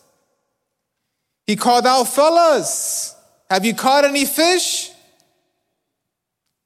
He 1.46 1.56
called 1.56 1.86
out, 1.86 2.06
Fellas, 2.06 3.16
have 3.50 3.66
you 3.66 3.74
caught 3.74 4.06
any 4.06 4.26
fish? 4.26 4.92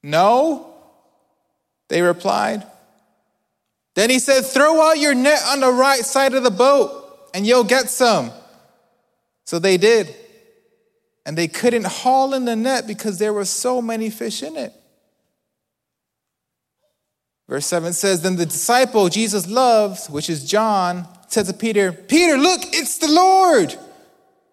No, 0.02 0.74
they 1.88 2.02
replied. 2.02 2.66
Then 3.94 4.10
he 4.10 4.18
said, 4.18 4.44
Throw 4.44 4.80
out 4.80 4.98
your 4.98 5.14
net 5.14 5.40
on 5.46 5.60
the 5.60 5.70
right 5.70 6.04
side 6.04 6.34
of 6.34 6.42
the 6.42 6.50
boat 6.50 7.30
and 7.34 7.46
you'll 7.46 7.64
get 7.64 7.88
some. 7.88 8.32
So 9.44 9.58
they 9.58 9.76
did. 9.76 10.14
And 11.24 11.38
they 11.38 11.48
couldn't 11.48 11.86
haul 11.86 12.34
in 12.34 12.44
the 12.44 12.56
net 12.56 12.86
because 12.86 13.18
there 13.18 13.32
were 13.32 13.44
so 13.44 13.80
many 13.80 14.10
fish 14.10 14.42
in 14.42 14.56
it. 14.56 14.72
Verse 17.48 17.66
7 17.66 17.92
says, 17.92 18.22
Then 18.22 18.36
the 18.36 18.46
disciple 18.46 19.08
Jesus 19.08 19.48
loves, 19.48 20.08
which 20.08 20.30
is 20.30 20.44
John, 20.44 21.06
said 21.28 21.46
to 21.46 21.52
Peter, 21.52 21.92
Peter, 21.92 22.36
look, 22.36 22.60
it's 22.72 22.98
the 22.98 23.08
Lord. 23.08 23.76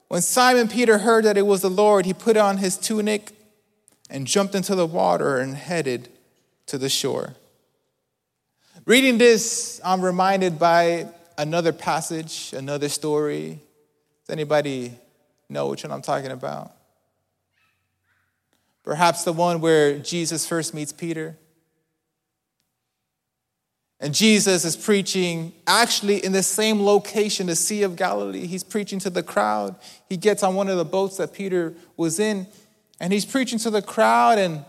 When 0.10 0.22
Simon 0.22 0.68
Peter 0.68 0.98
heard 0.98 1.26
that 1.26 1.38
it 1.38 1.46
was 1.46 1.62
the 1.62 1.70
Lord, 1.70 2.06
he 2.06 2.14
put 2.14 2.36
on 2.36 2.58
his 2.58 2.78
tunic 2.78 3.32
and 4.10 4.26
jumped 4.26 4.56
into 4.56 4.76
the 4.76 4.88
water 4.88 5.38
and 5.38 5.56
headed 5.56 6.10
to 6.66 6.78
the 6.78 6.90
shore. 6.90 7.36
Reading 8.86 9.18
this, 9.18 9.80
I'm 9.86 10.02
reminded 10.02 10.58
by 10.58 11.08
another 11.38 11.72
passage, 11.72 12.54
another 12.58 12.90
story. 12.90 13.60
Does 14.26 14.34
anybody 14.34 14.94
know 15.50 15.68
which 15.68 15.84
one 15.84 15.92
I'm 15.92 16.02
talking 16.02 16.32
about? 16.32 16.72
Perhaps 18.84 19.24
the 19.24 19.34
one 19.34 19.62
where 19.62 20.00
Jesus 20.00 20.48
first 20.48 20.74
meets 20.74 20.92
Peter. 20.92 21.38
And 24.00 24.16
Jesus 24.16 24.64
is 24.64 24.78
preaching 24.78 25.52
actually 25.68 26.24
in 26.24 26.32
the 26.32 26.44
same 26.44 26.82
location, 26.82 27.48
the 27.48 27.56
Sea 27.56 27.84
of 27.84 27.98
Galilee. 27.98 28.48
He's 28.48 28.64
preaching 28.64 28.98
to 29.00 29.10
the 29.10 29.24
crowd. 29.24 29.76
He 30.08 30.16
gets 30.16 30.42
on 30.42 30.56
one 30.56 30.70
of 30.70 30.78
the 30.78 30.86
boats 30.86 31.18
that 31.18 31.34
Peter 31.34 31.74
was 31.98 32.18
in, 32.20 32.48
and 33.02 33.12
he's 33.12 33.26
preaching 33.26 33.60
to 33.60 33.70
the 33.70 33.82
crowd. 33.82 34.40
And, 34.40 34.64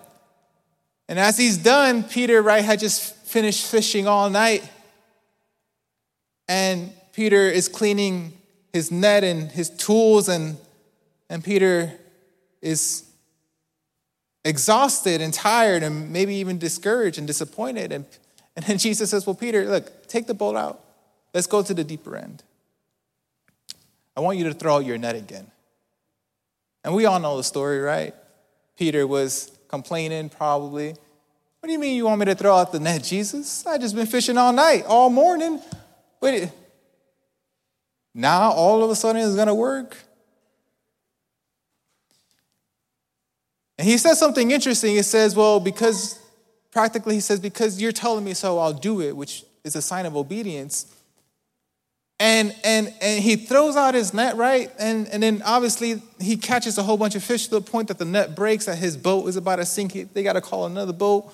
and 1.08 1.18
as 1.18 1.38
he's 1.38 1.56
done, 1.58 2.02
Peter, 2.02 2.42
right, 2.42 2.64
had 2.64 2.80
just 2.80 3.14
finished 3.24 3.66
fishing 3.66 4.08
all 4.08 4.28
night. 4.28 4.68
And 6.48 6.92
Peter 7.12 7.48
is 7.48 7.68
cleaning 7.68 8.32
his 8.72 8.90
net 8.90 9.22
and 9.22 9.50
his 9.50 9.70
tools, 9.70 10.28
and, 10.28 10.56
and 11.30 11.42
Peter 11.42 11.92
is 12.60 13.04
exhausted 14.44 15.22
and 15.22 15.32
tired 15.32 15.82
and 15.82 16.12
maybe 16.12 16.34
even 16.34 16.58
discouraged 16.58 17.16
and 17.16 17.26
disappointed. 17.26 17.92
And 17.92 18.04
and 18.56 18.64
then 18.64 18.78
Jesus 18.78 19.10
says, 19.10 19.26
Well, 19.26 19.34
Peter, 19.34 19.64
look, 19.64 20.06
take 20.08 20.26
the 20.26 20.34
boat 20.34 20.56
out. 20.56 20.80
Let's 21.32 21.46
go 21.46 21.62
to 21.62 21.72
the 21.72 21.84
deeper 21.84 22.16
end. 22.16 22.42
I 24.16 24.20
want 24.20 24.38
you 24.38 24.44
to 24.44 24.52
throw 24.52 24.76
out 24.76 24.84
your 24.84 24.98
net 24.98 25.16
again. 25.16 25.46
And 26.84 26.94
we 26.94 27.06
all 27.06 27.20
know 27.20 27.36
the 27.36 27.44
story, 27.44 27.78
right? 27.78 28.14
Peter 28.76 29.06
was 29.06 29.56
complaining, 29.68 30.28
probably. 30.28 30.90
What 30.90 31.66
do 31.66 31.72
you 31.72 31.78
mean 31.78 31.96
you 31.96 32.06
want 32.06 32.18
me 32.18 32.26
to 32.26 32.34
throw 32.34 32.56
out 32.56 32.72
the 32.72 32.80
net, 32.80 33.04
Jesus? 33.04 33.66
I 33.66 33.78
just 33.78 33.94
been 33.94 34.06
fishing 34.06 34.36
all 34.36 34.52
night, 34.52 34.84
all 34.86 35.10
morning. 35.10 35.60
Wait, 36.20 36.50
now 38.14 38.50
all 38.50 38.82
of 38.82 38.90
a 38.90 38.96
sudden 38.96 39.22
it's 39.22 39.36
gonna 39.36 39.54
work? 39.54 39.96
And 43.80 43.88
he 43.88 43.96
says 43.96 44.18
something 44.18 44.50
interesting. 44.50 44.94
He 44.94 45.00
says, 45.00 45.34
Well, 45.34 45.58
because 45.58 46.18
practically 46.70 47.14
he 47.14 47.20
says, 47.20 47.40
Because 47.40 47.80
you're 47.80 47.92
telling 47.92 48.22
me 48.24 48.34
so, 48.34 48.58
I'll 48.58 48.74
do 48.74 49.00
it, 49.00 49.16
which 49.16 49.42
is 49.64 49.74
a 49.74 49.80
sign 49.80 50.04
of 50.04 50.14
obedience. 50.14 50.94
And, 52.18 52.54
and, 52.62 52.92
and 53.00 53.22
he 53.22 53.36
throws 53.36 53.76
out 53.76 53.94
his 53.94 54.12
net, 54.12 54.36
right? 54.36 54.70
And, 54.78 55.08
and 55.08 55.22
then 55.22 55.40
obviously 55.46 56.02
he 56.20 56.36
catches 56.36 56.76
a 56.76 56.82
whole 56.82 56.98
bunch 56.98 57.14
of 57.14 57.24
fish 57.24 57.46
to 57.46 57.52
the 57.52 57.62
point 57.62 57.88
that 57.88 57.96
the 57.96 58.04
net 58.04 58.36
breaks, 58.36 58.66
that 58.66 58.76
his 58.76 58.98
boat 58.98 59.26
is 59.28 59.36
about 59.36 59.56
to 59.56 59.64
sink. 59.64 60.12
They 60.12 60.22
got 60.22 60.34
to 60.34 60.42
call 60.42 60.66
another 60.66 60.92
boat. 60.92 61.32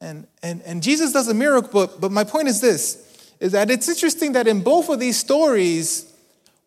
And, 0.00 0.26
and, 0.42 0.62
and 0.62 0.82
Jesus 0.82 1.12
does 1.12 1.28
a 1.28 1.34
miracle, 1.34 1.68
but, 1.70 2.00
but 2.00 2.10
my 2.10 2.24
point 2.24 2.48
is 2.48 2.62
this 2.62 3.06
is 3.38 3.52
that 3.52 3.70
it's 3.70 3.86
interesting 3.86 4.32
that 4.32 4.48
in 4.48 4.62
both 4.62 4.88
of 4.88 4.98
these 4.98 5.18
stories, 5.18 6.10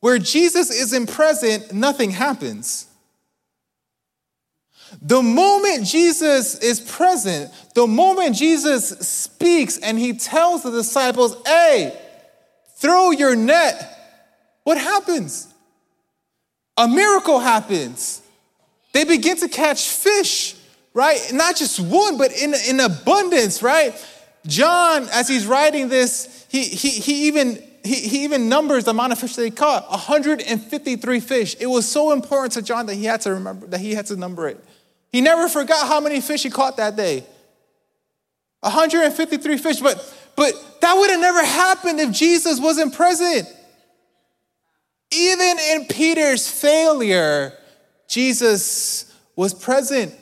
where 0.01 0.19
Jesus 0.19 0.69
isn't 0.69 1.09
present, 1.09 1.73
nothing 1.73 2.11
happens. 2.11 2.87
The 5.01 5.21
moment 5.21 5.85
Jesus 5.85 6.59
is 6.59 6.79
present, 6.79 7.51
the 7.73 7.87
moment 7.87 8.35
Jesus 8.35 8.89
speaks 8.89 9.77
and 9.77 9.97
he 9.97 10.13
tells 10.13 10.63
the 10.63 10.71
disciples, 10.71 11.35
hey, 11.45 11.99
throw 12.77 13.11
your 13.11 13.35
net, 13.35 13.89
what 14.63 14.77
happens? 14.77 15.47
A 16.77 16.87
miracle 16.87 17.39
happens. 17.39 18.21
They 18.93 19.03
begin 19.03 19.37
to 19.37 19.47
catch 19.47 19.89
fish, 19.89 20.55
right? 20.93 21.19
Not 21.33 21.55
just 21.55 21.79
one, 21.79 22.17
but 22.17 22.31
in, 22.31 22.53
in 22.67 22.79
abundance, 22.79 23.61
right? 23.61 23.93
John, 24.45 25.07
as 25.11 25.27
he's 25.27 25.47
writing 25.47 25.89
this, 25.89 26.45
he, 26.49 26.63
he, 26.63 26.89
he 26.89 27.27
even 27.27 27.61
he, 27.83 27.95
he 27.95 28.23
even 28.23 28.47
numbers 28.47 28.85
the 28.85 28.91
amount 28.91 29.11
of 29.11 29.19
fish 29.19 29.35
they 29.35 29.49
caught 29.49 29.89
153 29.89 31.19
fish 31.19 31.55
it 31.59 31.65
was 31.65 31.85
so 31.85 32.11
important 32.11 32.53
to 32.53 32.61
john 32.61 32.85
that 32.85 32.95
he 32.95 33.05
had 33.05 33.19
to 33.21 33.33
remember 33.33 33.67
that 33.67 33.81
he 33.81 33.93
had 33.93 34.05
to 34.05 34.15
number 34.15 34.47
it 34.47 34.63
he 35.13 35.21
never 35.21 35.47
forgot 35.47 35.87
how 35.87 36.01
many 36.01 36.19
fish 36.19 36.43
he 36.43 36.49
caught 36.49 36.75
that 36.77 36.97
day 36.97 37.23
153 38.63 39.57
fish, 39.57 39.79
but, 39.79 40.13
but 40.35 40.53
that 40.81 40.93
would 40.93 41.09
have 41.09 41.19
never 41.19 41.43
happened 41.43 41.99
if 41.99 42.11
Jesus 42.11 42.59
wasn't 42.59 42.93
present. 42.93 43.47
Even 45.11 45.59
in 45.71 45.85
Peter's 45.85 46.49
failure, 46.49 47.53
Jesus 48.07 49.13
was 49.35 49.53
present. 49.53 50.13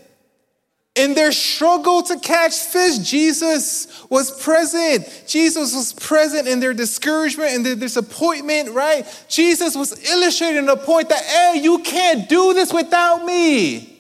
In 0.96 1.14
their 1.14 1.32
struggle 1.32 2.02
to 2.04 2.20
catch 2.20 2.56
fish, 2.56 2.98
Jesus 2.98 4.04
was 4.10 4.32
present. 4.44 5.06
Jesus 5.26 5.74
was 5.74 5.94
present 5.94 6.48
in 6.48 6.60
their 6.60 6.74
discouragement 6.74 7.52
and 7.52 7.66
their 7.66 7.76
disappointment, 7.76 8.72
right? 8.72 9.06
Jesus 9.30 9.76
was 9.76 10.04
illustrating 10.10 10.66
the 10.66 10.76
point 10.76 11.10
that, 11.10 11.24
hey, 11.24 11.62
you 11.62 11.80
can't 11.80 12.28
do 12.28 12.54
this 12.54 12.74
without 12.74 13.24
me. 13.24 13.91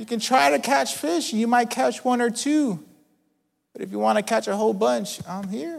You 0.00 0.06
can 0.06 0.18
try 0.18 0.48
to 0.48 0.58
catch 0.58 0.94
fish, 0.94 1.30
you 1.34 1.46
might 1.46 1.68
catch 1.68 2.02
one 2.02 2.22
or 2.22 2.30
two. 2.30 2.82
But 3.74 3.82
if 3.82 3.90
you 3.90 3.98
want 3.98 4.16
to 4.16 4.22
catch 4.22 4.48
a 4.48 4.56
whole 4.56 4.72
bunch, 4.72 5.20
I'm 5.28 5.46
here. 5.46 5.78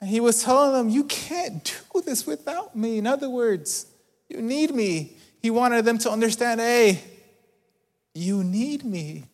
And 0.00 0.10
he 0.10 0.18
was 0.18 0.42
telling 0.42 0.72
them, 0.72 0.88
You 0.88 1.04
can't 1.04 1.62
do 1.94 2.00
this 2.00 2.26
without 2.26 2.74
me. 2.74 2.98
In 2.98 3.06
other 3.06 3.30
words, 3.30 3.86
you 4.28 4.42
need 4.42 4.74
me. 4.74 5.16
He 5.40 5.48
wanted 5.48 5.84
them 5.84 5.96
to 5.98 6.10
understand 6.10 6.58
hey, 6.58 7.00
you 8.12 8.42
need 8.42 8.84
me. 8.84 9.26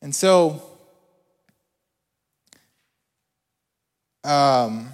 And 0.00 0.14
so, 0.14 0.62
um, 4.22 4.92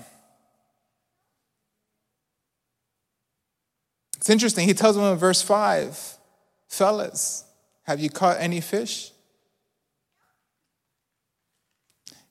It's 4.27 4.31
interesting. 4.33 4.67
He 4.67 4.75
tells 4.75 4.97
them 4.97 5.05
in 5.05 5.17
verse 5.17 5.41
5 5.41 6.19
Fellas, 6.67 7.45
have 7.85 8.01
you 8.01 8.11
caught 8.11 8.39
any 8.41 8.61
fish? 8.61 9.13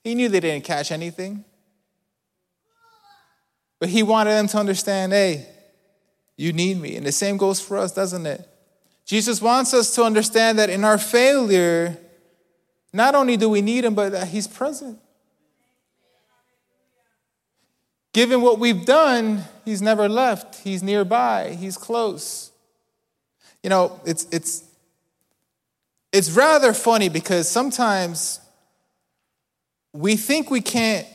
He 0.04 0.14
knew 0.14 0.28
they 0.28 0.40
didn't 0.40 0.64
catch 0.64 0.92
anything. 0.92 1.42
But 3.78 3.88
he 3.88 4.02
wanted 4.02 4.32
them 4.32 4.46
to 4.48 4.58
understand 4.58 5.14
hey, 5.14 5.48
you 6.36 6.52
need 6.52 6.78
me. 6.78 6.96
And 6.96 7.06
the 7.06 7.12
same 7.12 7.38
goes 7.38 7.62
for 7.62 7.78
us, 7.78 7.92
doesn't 7.92 8.26
it? 8.26 8.46
Jesus 9.06 9.40
wants 9.40 9.72
us 9.72 9.94
to 9.94 10.02
understand 10.02 10.58
that 10.58 10.68
in 10.68 10.84
our 10.84 10.98
failure, 10.98 11.96
not 12.92 13.14
only 13.14 13.38
do 13.38 13.48
we 13.48 13.62
need 13.62 13.86
him, 13.86 13.94
but 13.94 14.12
that 14.12 14.28
he's 14.28 14.46
present. 14.46 14.98
Given 18.16 18.40
what 18.40 18.58
we've 18.58 18.86
done, 18.86 19.44
he's 19.66 19.82
never 19.82 20.08
left. 20.08 20.62
He's 20.64 20.82
nearby. 20.82 21.50
He's 21.50 21.76
close. 21.76 22.50
You 23.62 23.68
know, 23.68 24.00
it's 24.06 24.26
it's 24.32 24.64
it's 26.12 26.30
rather 26.30 26.72
funny 26.72 27.10
because 27.10 27.46
sometimes 27.46 28.40
we 29.92 30.16
think 30.16 30.50
we 30.50 30.62
can't 30.62 31.06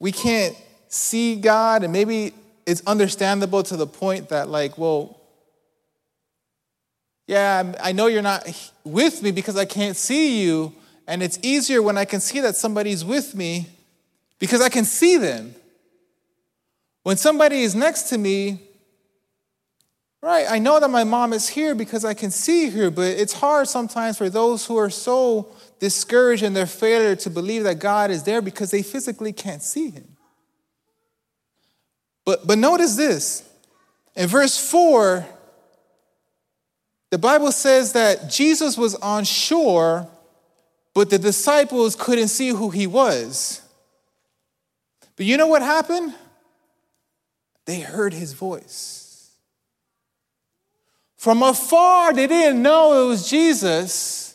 we 0.00 0.10
can't 0.10 0.56
see 0.88 1.36
God 1.36 1.84
and 1.84 1.92
maybe 1.92 2.34
it's 2.66 2.82
understandable 2.84 3.62
to 3.62 3.76
the 3.76 3.86
point 3.86 4.30
that 4.30 4.48
like, 4.48 4.76
well, 4.76 5.20
yeah, 7.28 7.74
I 7.80 7.92
know 7.92 8.08
you're 8.08 8.22
not 8.22 8.44
with 8.82 9.22
me 9.22 9.30
because 9.30 9.56
I 9.56 9.66
can't 9.66 9.96
see 9.96 10.42
you, 10.42 10.72
and 11.06 11.22
it's 11.22 11.38
easier 11.44 11.80
when 11.80 11.96
I 11.96 12.06
can 12.06 12.18
see 12.18 12.40
that 12.40 12.56
somebody's 12.56 13.04
with 13.04 13.36
me 13.36 13.68
because 14.40 14.60
I 14.60 14.68
can 14.68 14.84
see 14.84 15.16
them. 15.16 15.54
When 17.08 17.16
somebody 17.16 17.62
is 17.62 17.74
next 17.74 18.10
to 18.10 18.18
me, 18.18 18.60
right, 20.20 20.44
I 20.46 20.58
know 20.58 20.78
that 20.78 20.90
my 20.90 21.04
mom 21.04 21.32
is 21.32 21.48
here 21.48 21.74
because 21.74 22.04
I 22.04 22.12
can 22.12 22.30
see 22.30 22.68
her, 22.68 22.90
but 22.90 23.06
it's 23.06 23.32
hard 23.32 23.66
sometimes 23.66 24.18
for 24.18 24.28
those 24.28 24.66
who 24.66 24.76
are 24.76 24.90
so 24.90 25.48
discouraged 25.80 26.42
in 26.42 26.52
their 26.52 26.66
failure 26.66 27.16
to 27.16 27.30
believe 27.30 27.64
that 27.64 27.78
God 27.78 28.10
is 28.10 28.24
there 28.24 28.42
because 28.42 28.70
they 28.70 28.82
physically 28.82 29.32
can't 29.32 29.62
see 29.62 29.88
him. 29.88 30.18
But, 32.26 32.46
but 32.46 32.58
notice 32.58 32.94
this 32.94 33.42
In 34.14 34.28
verse 34.28 34.58
4, 34.70 35.24
the 37.08 37.16
Bible 37.16 37.52
says 37.52 37.94
that 37.94 38.30
Jesus 38.30 38.76
was 38.76 38.94
on 38.96 39.24
shore, 39.24 40.06
but 40.92 41.08
the 41.08 41.18
disciples 41.18 41.96
couldn't 41.96 42.28
see 42.28 42.50
who 42.50 42.68
he 42.68 42.86
was. 42.86 43.62
But 45.16 45.24
you 45.24 45.38
know 45.38 45.46
what 45.46 45.62
happened? 45.62 46.12
They 47.68 47.80
heard 47.80 48.14
his 48.14 48.32
voice. 48.32 49.28
From 51.18 51.42
afar, 51.42 52.14
they 52.14 52.26
didn't 52.26 52.62
know 52.62 53.04
it 53.04 53.08
was 53.08 53.28
Jesus, 53.28 54.34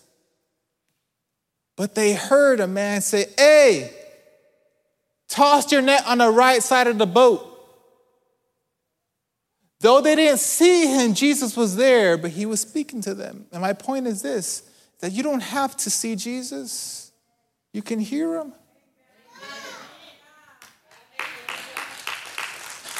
but 1.75 1.95
they 1.95 2.13
heard 2.13 2.59
a 2.59 2.67
man 2.67 3.01
say, 3.01 3.25
Hey, 3.35 3.91
toss 5.27 5.71
your 5.71 5.81
net 5.81 6.03
on 6.05 6.19
the 6.19 6.29
right 6.29 6.61
side 6.61 6.85
of 6.85 6.99
the 6.99 7.07
boat. 7.07 7.49
Though 9.79 9.99
they 9.99 10.15
didn't 10.15 10.39
see 10.39 10.85
him, 10.85 11.15
Jesus 11.15 11.57
was 11.57 11.75
there, 11.75 12.19
but 12.19 12.29
he 12.29 12.45
was 12.45 12.61
speaking 12.61 13.01
to 13.01 13.15
them. 13.15 13.47
And 13.51 13.63
my 13.63 13.73
point 13.73 14.05
is 14.05 14.21
this 14.21 14.61
that 14.99 15.11
you 15.11 15.23
don't 15.23 15.41
have 15.41 15.75
to 15.77 15.89
see 15.89 16.15
Jesus, 16.15 17.11
you 17.71 17.81
can 17.81 17.99
hear 17.99 18.35
him. 18.35 18.53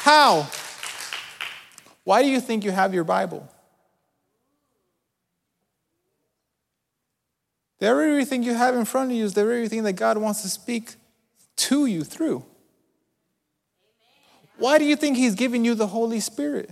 How? 0.04 0.46
Why 2.04 2.22
do 2.22 2.28
you 2.28 2.38
think 2.38 2.62
you 2.62 2.72
have 2.72 2.92
your 2.92 3.04
Bible? 3.04 3.48
The 7.78 7.86
very 7.86 8.26
thing 8.26 8.42
you 8.42 8.52
have 8.52 8.74
in 8.74 8.84
front 8.84 9.12
of 9.12 9.16
you 9.16 9.24
is 9.24 9.32
the 9.32 9.46
very 9.46 9.66
thing 9.66 9.82
that 9.84 9.94
God 9.94 10.18
wants 10.18 10.42
to 10.42 10.50
speak 10.50 10.96
to 11.56 11.86
you 11.86 12.04
through. 12.04 12.44
Why 14.58 14.76
do 14.76 14.84
you 14.84 14.94
think 14.94 15.16
He's 15.16 15.34
giving 15.34 15.64
you 15.64 15.74
the 15.74 15.86
Holy 15.86 16.20
Spirit? 16.20 16.68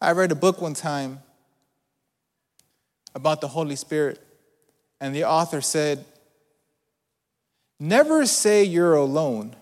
I 0.00 0.12
read 0.12 0.30
a 0.30 0.36
book 0.36 0.60
one 0.60 0.74
time 0.74 1.22
about 3.16 3.40
the 3.40 3.48
Holy 3.48 3.74
Spirit, 3.74 4.24
and 5.00 5.12
the 5.12 5.24
author 5.24 5.60
said, 5.60 6.04
Never 7.80 8.26
say 8.26 8.62
you're 8.62 8.94
alone. 8.94 9.56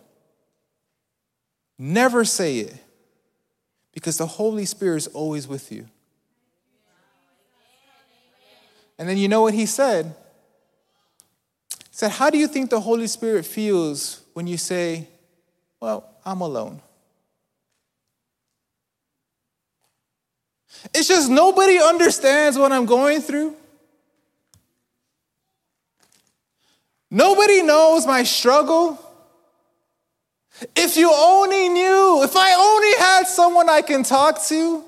Never 1.82 2.26
say 2.26 2.58
it, 2.58 2.74
because 3.94 4.18
the 4.18 4.26
Holy 4.26 4.66
Spirit 4.66 4.98
is 4.98 5.06
always 5.06 5.48
with 5.48 5.72
you. 5.72 5.88
And 8.98 9.08
then 9.08 9.16
you 9.16 9.28
know 9.28 9.40
what 9.40 9.54
he 9.54 9.64
said? 9.64 10.14
He 11.70 11.86
said, 11.90 12.10
How 12.10 12.28
do 12.28 12.36
you 12.36 12.46
think 12.48 12.68
the 12.68 12.80
Holy 12.80 13.06
Spirit 13.06 13.46
feels 13.46 14.20
when 14.34 14.46
you 14.46 14.58
say, 14.58 15.08
Well, 15.80 16.04
I'm 16.22 16.42
alone. 16.42 16.82
It's 20.92 21.08
just 21.08 21.30
nobody 21.30 21.78
understands 21.78 22.58
what 22.58 22.72
I'm 22.72 22.84
going 22.84 23.22
through. 23.22 23.56
Nobody 27.10 27.62
knows 27.62 28.06
my 28.06 28.22
struggle. 28.22 28.98
If 30.76 30.96
you 30.96 31.10
only 31.12 31.68
knew, 31.68 32.22
if 32.22 32.36
I 32.36 32.54
only 32.54 32.98
had 32.98 33.26
someone 33.26 33.68
I 33.68 33.82
can 33.82 34.02
talk 34.02 34.42
to, 34.44 34.84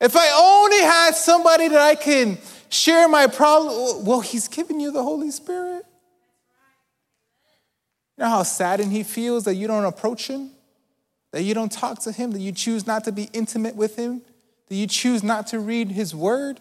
if 0.00 0.16
I 0.16 0.30
only 0.34 0.80
had 0.80 1.14
somebody 1.14 1.68
that 1.68 1.80
I 1.80 1.94
can 1.94 2.38
share 2.68 3.08
my 3.08 3.26
problem, 3.26 4.04
well, 4.04 4.20
He's 4.20 4.48
given 4.48 4.80
you 4.80 4.90
the 4.90 5.02
Holy 5.02 5.30
Spirit. 5.30 5.84
You 8.16 8.24
know 8.24 8.30
how 8.30 8.42
saddened 8.42 8.92
he 8.92 9.02
feels 9.02 9.44
that 9.44 9.54
you 9.54 9.66
don't 9.66 9.84
approach 9.84 10.28
him, 10.28 10.50
that 11.32 11.42
you 11.42 11.54
don't 11.54 11.72
talk 11.72 12.00
to 12.02 12.12
him, 12.12 12.30
that 12.32 12.40
you 12.40 12.52
choose 12.52 12.86
not 12.86 13.04
to 13.04 13.12
be 13.12 13.28
intimate 13.32 13.74
with 13.74 13.96
him, 13.96 14.22
that 14.68 14.74
you 14.74 14.86
choose 14.86 15.22
not 15.22 15.46
to 15.48 15.58
read 15.58 15.90
his 15.90 16.14
word? 16.14 16.60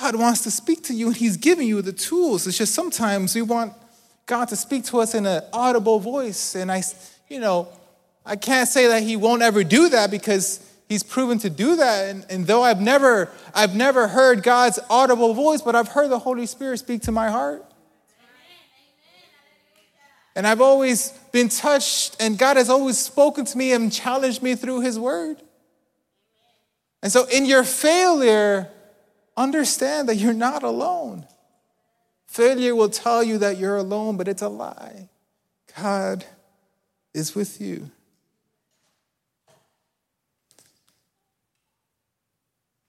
God 0.00 0.16
wants 0.16 0.42
to 0.44 0.50
speak 0.50 0.84
to 0.84 0.94
you 0.94 1.08
and 1.08 1.16
he's 1.16 1.36
giving 1.36 1.68
you 1.68 1.82
the 1.82 1.92
tools. 1.92 2.46
It's 2.46 2.56
just 2.56 2.74
sometimes 2.74 3.34
we 3.34 3.42
want 3.42 3.74
God 4.26 4.48
to 4.48 4.56
speak 4.56 4.84
to 4.86 5.00
us 5.00 5.14
in 5.14 5.26
an 5.26 5.42
audible 5.52 5.98
voice. 5.98 6.54
And 6.54 6.70
I, 6.70 6.82
you 7.28 7.40
know, 7.40 7.68
I 8.24 8.36
can't 8.36 8.68
say 8.68 8.86
that 8.88 9.02
he 9.02 9.16
won't 9.16 9.42
ever 9.42 9.64
do 9.64 9.88
that 9.90 10.10
because 10.10 10.60
he's 10.88 11.02
proven 11.02 11.38
to 11.40 11.50
do 11.50 11.76
that. 11.76 12.08
And, 12.08 12.26
and 12.30 12.46
though 12.46 12.62
I've 12.62 12.80
never, 12.80 13.30
I've 13.54 13.74
never 13.74 14.08
heard 14.08 14.42
God's 14.42 14.78
audible 14.88 15.34
voice, 15.34 15.62
but 15.62 15.74
I've 15.74 15.88
heard 15.88 16.10
the 16.10 16.18
Holy 16.18 16.46
Spirit 16.46 16.78
speak 16.78 17.02
to 17.02 17.12
my 17.12 17.30
heart. 17.30 17.64
And 20.34 20.46
I've 20.46 20.62
always 20.62 21.10
been 21.30 21.50
touched, 21.50 22.16
and 22.18 22.38
God 22.38 22.56
has 22.56 22.70
always 22.70 22.96
spoken 22.96 23.44
to 23.44 23.58
me 23.58 23.72
and 23.72 23.92
challenged 23.92 24.42
me 24.42 24.54
through 24.54 24.80
His 24.80 24.98
Word. 24.98 25.36
And 27.02 27.12
so, 27.12 27.26
in 27.26 27.44
your 27.44 27.64
failure, 27.64 28.70
understand 29.36 30.08
that 30.08 30.16
you're 30.16 30.32
not 30.32 30.62
alone. 30.62 31.26
Failure 32.32 32.74
will 32.74 32.88
tell 32.88 33.22
you 33.22 33.36
that 33.36 33.58
you're 33.58 33.76
alone, 33.76 34.16
but 34.16 34.26
it's 34.26 34.40
a 34.40 34.48
lie. 34.48 35.10
God 35.78 36.24
is 37.12 37.34
with 37.34 37.60
you. 37.60 37.90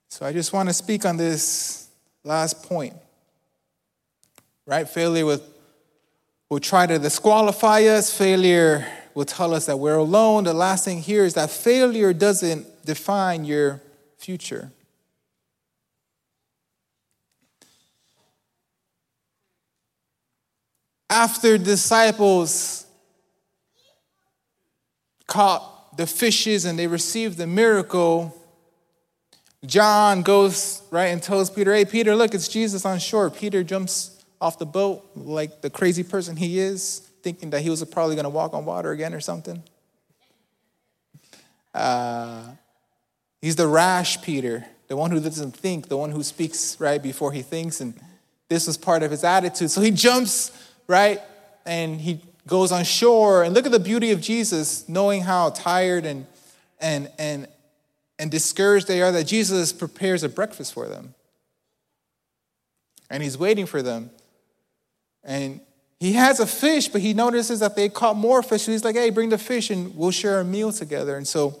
So, 0.08 0.24
I 0.24 0.32
just 0.32 0.54
want 0.54 0.70
to 0.70 0.72
speak 0.72 1.04
on 1.04 1.18
this 1.18 1.90
last 2.24 2.62
point. 2.62 2.94
Right? 4.64 4.88
Failure 4.88 5.26
with 5.26 5.42
will 6.48 6.58
try 6.58 6.86
to 6.86 6.98
disqualify 6.98 7.82
us. 7.82 8.16
Failure 8.16 8.86
will 9.12 9.26
tell 9.26 9.52
us 9.52 9.66
that 9.66 9.76
we're 9.76 9.96
alone. 9.96 10.44
The 10.44 10.54
last 10.54 10.86
thing 10.86 11.02
here 11.02 11.26
is 11.26 11.34
that 11.34 11.50
failure 11.50 12.14
doesn't 12.14 12.86
define 12.86 13.44
your 13.44 13.82
future. 14.16 14.72
After 21.14 21.58
disciples 21.58 22.86
caught 25.28 25.96
the 25.96 26.08
fishes 26.08 26.64
and 26.64 26.76
they 26.76 26.88
received 26.88 27.38
the 27.38 27.46
miracle, 27.46 28.36
John 29.64 30.22
goes 30.22 30.82
right 30.90 31.06
and 31.06 31.22
tells 31.22 31.50
Peter, 31.50 31.72
Hey, 31.72 31.84
Peter, 31.84 32.16
look, 32.16 32.34
it's 32.34 32.48
Jesus 32.48 32.84
on 32.84 32.98
shore. 32.98 33.30
Peter 33.30 33.62
jumps 33.62 34.24
off 34.40 34.58
the 34.58 34.66
boat 34.66 35.08
like 35.14 35.60
the 35.60 35.70
crazy 35.70 36.02
person 36.02 36.34
he 36.34 36.58
is, 36.58 37.08
thinking 37.22 37.50
that 37.50 37.60
he 37.60 37.70
was 37.70 37.84
probably 37.84 38.16
going 38.16 38.24
to 38.24 38.28
walk 38.28 38.52
on 38.52 38.64
water 38.64 38.90
again 38.90 39.14
or 39.14 39.20
something. 39.20 39.62
Uh, 41.72 42.42
he's 43.40 43.54
the 43.54 43.68
rash 43.68 44.20
Peter, 44.20 44.66
the 44.88 44.96
one 44.96 45.12
who 45.12 45.20
doesn't 45.20 45.56
think, 45.56 45.86
the 45.86 45.96
one 45.96 46.10
who 46.10 46.24
speaks 46.24 46.80
right 46.80 47.00
before 47.00 47.30
he 47.30 47.42
thinks. 47.42 47.80
And 47.80 47.94
this 48.48 48.66
was 48.66 48.76
part 48.76 49.04
of 49.04 49.12
his 49.12 49.22
attitude. 49.22 49.70
So 49.70 49.80
he 49.80 49.92
jumps, 49.92 50.50
right? 50.86 51.20
And 51.66 52.00
he 52.00 52.20
goes 52.46 52.72
on 52.72 52.84
shore. 52.84 53.42
And 53.42 53.54
look 53.54 53.66
at 53.66 53.72
the 53.72 53.80
beauty 53.80 54.10
of 54.10 54.20
Jesus, 54.20 54.88
knowing 54.88 55.22
how 55.22 55.50
tired 55.50 56.04
and, 56.04 56.26
and, 56.80 57.10
and, 57.18 57.48
and 58.18 58.30
discouraged 58.30 58.86
they 58.86 59.02
are, 59.02 59.12
that 59.12 59.24
Jesus 59.24 59.72
prepares 59.72 60.22
a 60.22 60.28
breakfast 60.28 60.74
for 60.74 60.86
them. 60.88 61.14
And 63.10 63.22
he's 63.22 63.38
waiting 63.38 63.66
for 63.66 63.82
them. 63.82 64.10
And 65.22 65.60
he 66.00 66.12
has 66.14 66.40
a 66.40 66.46
fish, 66.46 66.88
but 66.88 67.00
he 67.00 67.14
notices 67.14 67.60
that 67.60 67.76
they 67.76 67.88
caught 67.88 68.16
more 68.16 68.42
fish. 68.42 68.62
So 68.62 68.72
he's 68.72 68.84
like, 68.84 68.96
hey, 68.96 69.10
bring 69.10 69.30
the 69.30 69.38
fish 69.38 69.70
and 69.70 69.96
we'll 69.96 70.10
share 70.10 70.40
a 70.40 70.44
meal 70.44 70.72
together. 70.72 71.16
And 71.16 71.26
so 71.26 71.60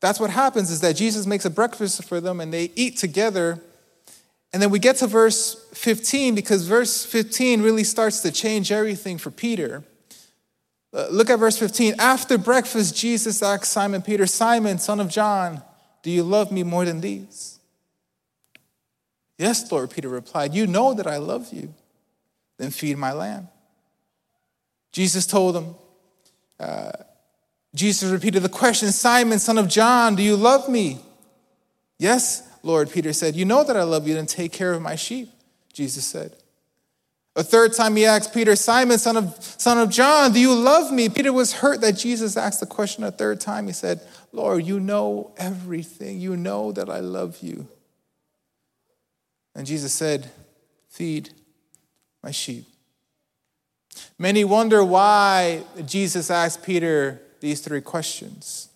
that's 0.00 0.20
what 0.20 0.30
happens 0.30 0.70
is 0.70 0.80
that 0.82 0.94
Jesus 0.94 1.26
makes 1.26 1.44
a 1.44 1.50
breakfast 1.50 2.04
for 2.04 2.20
them 2.20 2.40
and 2.40 2.52
they 2.52 2.70
eat 2.74 2.98
together. 2.98 3.62
And 4.56 4.62
then 4.62 4.70
we 4.70 4.78
get 4.78 4.96
to 4.96 5.06
verse 5.06 5.54
15 5.74 6.34
because 6.34 6.66
verse 6.66 7.04
15 7.04 7.60
really 7.60 7.84
starts 7.84 8.20
to 8.20 8.32
change 8.32 8.72
everything 8.72 9.18
for 9.18 9.30
Peter. 9.30 9.84
Uh, 10.94 11.08
look 11.10 11.28
at 11.28 11.38
verse 11.38 11.58
15. 11.58 11.96
After 11.98 12.38
breakfast, 12.38 12.96
Jesus 12.96 13.42
asked 13.42 13.70
Simon 13.70 14.00
Peter, 14.00 14.26
Simon, 14.26 14.78
son 14.78 14.98
of 14.98 15.10
John, 15.10 15.62
do 16.02 16.10
you 16.10 16.22
love 16.22 16.50
me 16.50 16.62
more 16.62 16.86
than 16.86 17.02
these? 17.02 17.58
Yes, 19.36 19.70
Lord, 19.70 19.90
Peter 19.90 20.08
replied. 20.08 20.54
You 20.54 20.66
know 20.66 20.94
that 20.94 21.06
I 21.06 21.18
love 21.18 21.52
you 21.52 21.74
then 22.56 22.70
feed 22.70 22.96
my 22.96 23.12
lamb. 23.12 23.48
Jesus 24.90 25.26
told 25.26 25.54
him, 25.54 25.74
uh, 26.58 26.92
Jesus 27.74 28.10
repeated 28.10 28.42
the 28.42 28.48
question 28.48 28.90
Simon, 28.90 29.38
son 29.38 29.58
of 29.58 29.68
John, 29.68 30.14
do 30.14 30.22
you 30.22 30.34
love 30.34 30.66
me? 30.66 30.98
Yes, 31.98 32.42
Lord, 32.66 32.90
Peter 32.90 33.12
said. 33.12 33.36
You 33.36 33.44
know 33.44 33.62
that 33.62 33.76
I 33.76 33.84
love 33.84 34.08
you, 34.08 34.18
and 34.18 34.28
take 34.28 34.52
care 34.52 34.72
of 34.72 34.82
my 34.82 34.96
sheep, 34.96 35.30
Jesus 35.72 36.04
said. 36.04 36.34
A 37.36 37.44
third 37.44 37.74
time 37.74 37.94
he 37.94 38.04
asked 38.04 38.34
Peter, 38.34 38.56
Simon, 38.56 38.98
son 38.98 39.16
of, 39.16 39.36
son 39.40 39.78
of 39.78 39.88
John, 39.88 40.32
do 40.32 40.40
you 40.40 40.52
love 40.52 40.90
me? 40.90 41.08
Peter 41.08 41.32
was 41.32 41.52
hurt 41.52 41.80
that 41.82 41.92
Jesus 41.92 42.36
asked 42.36 42.58
the 42.58 42.66
question 42.66 43.04
a 43.04 43.12
third 43.12 43.40
time. 43.40 43.68
He 43.68 43.72
said, 43.72 44.00
Lord, 44.32 44.64
you 44.64 44.80
know 44.80 45.32
everything. 45.36 46.18
You 46.18 46.36
know 46.36 46.72
that 46.72 46.90
I 46.90 46.98
love 47.00 47.38
you. 47.40 47.68
And 49.54 49.64
Jesus 49.64 49.92
said, 49.92 50.30
Feed 50.88 51.30
my 52.22 52.30
sheep. 52.30 52.64
Many 54.18 54.44
wonder 54.44 54.82
why 54.82 55.62
Jesus 55.84 56.30
asked 56.30 56.64
Peter 56.64 57.20
these 57.40 57.60
three 57.60 57.82
questions. 57.82 58.70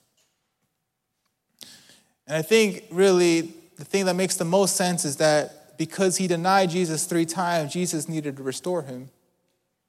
And 2.26 2.36
I 2.36 2.42
think 2.42 2.84
really 2.90 3.54
the 3.80 3.86
thing 3.86 4.04
that 4.04 4.14
makes 4.14 4.36
the 4.36 4.44
most 4.44 4.76
sense 4.76 5.04
is 5.04 5.16
that 5.16 5.78
because 5.78 6.18
he 6.18 6.26
denied 6.26 6.70
Jesus 6.70 7.06
three 7.06 7.24
times, 7.24 7.72
Jesus 7.72 8.08
needed 8.08 8.36
to 8.36 8.42
restore 8.42 8.82
him 8.82 9.08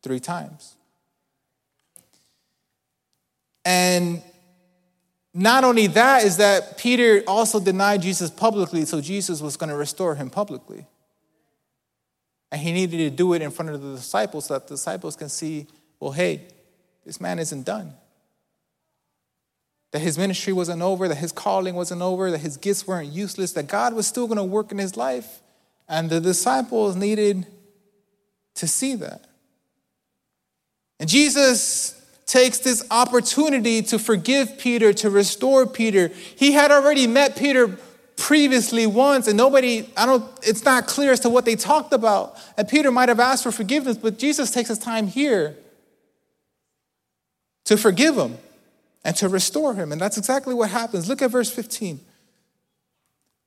three 0.01 0.19
times. 0.19 0.75
And 3.65 4.23
not 5.33 5.63
only 5.63 5.87
that, 5.87 6.23
is 6.23 6.37
that 6.37 6.77
Peter 6.77 7.23
also 7.27 7.59
denied 7.59 8.01
Jesus 8.01 8.29
publicly, 8.29 8.85
so 8.85 9.01
Jesus 9.01 9.41
was 9.41 9.57
going 9.57 9.69
to 9.69 9.75
restore 9.75 10.15
him 10.15 10.29
publicly. 10.29 10.85
And 12.51 12.61
he 12.61 12.71
needed 12.71 12.97
to 12.97 13.09
do 13.09 13.33
it 13.33 13.41
in 13.41 13.51
front 13.51 13.71
of 13.71 13.81
the 13.81 13.95
disciples 13.95 14.45
so 14.45 14.55
that 14.55 14.67
the 14.67 14.75
disciples 14.75 15.15
can 15.15 15.29
see, 15.29 15.67
well, 15.99 16.11
hey, 16.11 16.47
this 17.05 17.21
man 17.21 17.39
isn't 17.39 17.63
done. 17.63 17.93
That 19.91 19.99
his 19.99 20.17
ministry 20.17 20.53
wasn't 20.53 20.81
over, 20.81 21.07
that 21.07 21.17
his 21.17 21.31
calling 21.31 21.75
wasn't 21.75 22.01
over, 22.01 22.31
that 22.31 22.39
his 22.39 22.57
gifts 22.57 22.87
weren't 22.87 23.11
useless, 23.11 23.53
that 23.53 23.67
God 23.67 23.93
was 23.93 24.07
still 24.07 24.25
going 24.25 24.37
to 24.37 24.43
work 24.43 24.71
in 24.71 24.77
his 24.77 24.95
life. 24.95 25.41
And 25.89 26.09
the 26.09 26.21
disciples 26.21 26.95
needed 26.95 27.45
to 28.55 28.67
see 28.67 28.95
that. 28.95 29.25
And 30.99 31.09
Jesus 31.09 32.01
takes 32.25 32.59
this 32.59 32.85
opportunity 32.89 33.81
to 33.81 33.99
forgive 33.99 34.57
Peter, 34.57 34.93
to 34.93 35.09
restore 35.09 35.67
Peter. 35.67 36.07
He 36.07 36.53
had 36.53 36.71
already 36.71 37.07
met 37.07 37.35
Peter 37.35 37.77
previously 38.15 38.85
once, 38.85 39.27
and 39.27 39.35
nobody, 39.35 39.89
I 39.97 40.05
don't, 40.05 40.23
it's 40.43 40.63
not 40.63 40.87
clear 40.87 41.11
as 41.11 41.19
to 41.21 41.29
what 41.29 41.43
they 41.43 41.55
talked 41.55 41.91
about. 41.91 42.37
And 42.55 42.67
Peter 42.67 42.91
might 42.91 43.09
have 43.09 43.19
asked 43.19 43.43
for 43.43 43.51
forgiveness, 43.51 43.97
but 43.97 44.17
Jesus 44.17 44.51
takes 44.51 44.69
his 44.69 44.77
time 44.77 45.07
here 45.07 45.57
to 47.65 47.77
forgive 47.77 48.15
him 48.15 48.37
and 49.03 49.15
to 49.17 49.29
restore 49.29 49.73
him. 49.73 49.91
And 49.91 49.99
that's 49.99 50.17
exactly 50.17 50.53
what 50.53 50.69
happens. 50.69 51.09
Look 51.09 51.21
at 51.21 51.31
verse 51.31 51.49
15. 51.49 51.99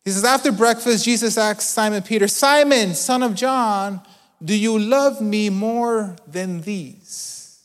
He 0.04 0.10
says, 0.10 0.24
After 0.24 0.52
breakfast, 0.52 1.04
Jesus 1.04 1.38
asked 1.38 1.70
Simon 1.70 2.02
Peter, 2.02 2.28
Simon, 2.28 2.94
son 2.94 3.22
of 3.22 3.34
John, 3.34 4.00
do 4.44 4.54
you 4.56 4.78
love 4.78 5.20
me 5.20 5.48
more 5.48 6.16
than 6.26 6.60
these? 6.60 7.62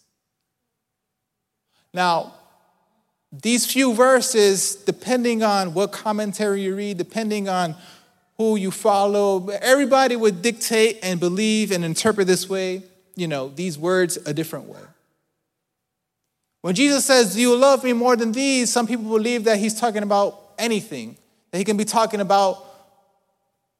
Now, 1.93 2.35
these 3.31 3.71
few 3.71 3.93
verses, 3.93 4.75
depending 4.75 5.43
on 5.43 5.73
what 5.73 5.91
commentary 5.91 6.61
you 6.61 6.75
read, 6.75 6.97
depending 6.97 7.49
on 7.49 7.75
who 8.37 8.55
you 8.55 8.71
follow, 8.71 9.49
everybody 9.49 10.15
would 10.15 10.41
dictate 10.41 10.99
and 11.03 11.19
believe 11.19 11.71
and 11.71 11.83
interpret 11.83 12.25
this 12.25 12.47
way, 12.47 12.83
you 13.15 13.27
know, 13.27 13.49
these 13.49 13.77
words 13.77 14.17
a 14.25 14.33
different 14.33 14.65
way. 14.65 14.79
When 16.61 16.75
Jesus 16.75 17.05
says, 17.05 17.35
Do 17.35 17.41
you 17.41 17.55
love 17.55 17.83
me 17.83 17.93
more 17.93 18.15
than 18.15 18.31
these? 18.31 18.71
Some 18.71 18.87
people 18.87 19.05
believe 19.05 19.45
that 19.45 19.57
he's 19.57 19.79
talking 19.79 20.03
about 20.03 20.39
anything, 20.57 21.17
that 21.51 21.57
he 21.57 21.63
can 21.63 21.77
be 21.77 21.85
talking 21.85 22.19
about 22.19 22.65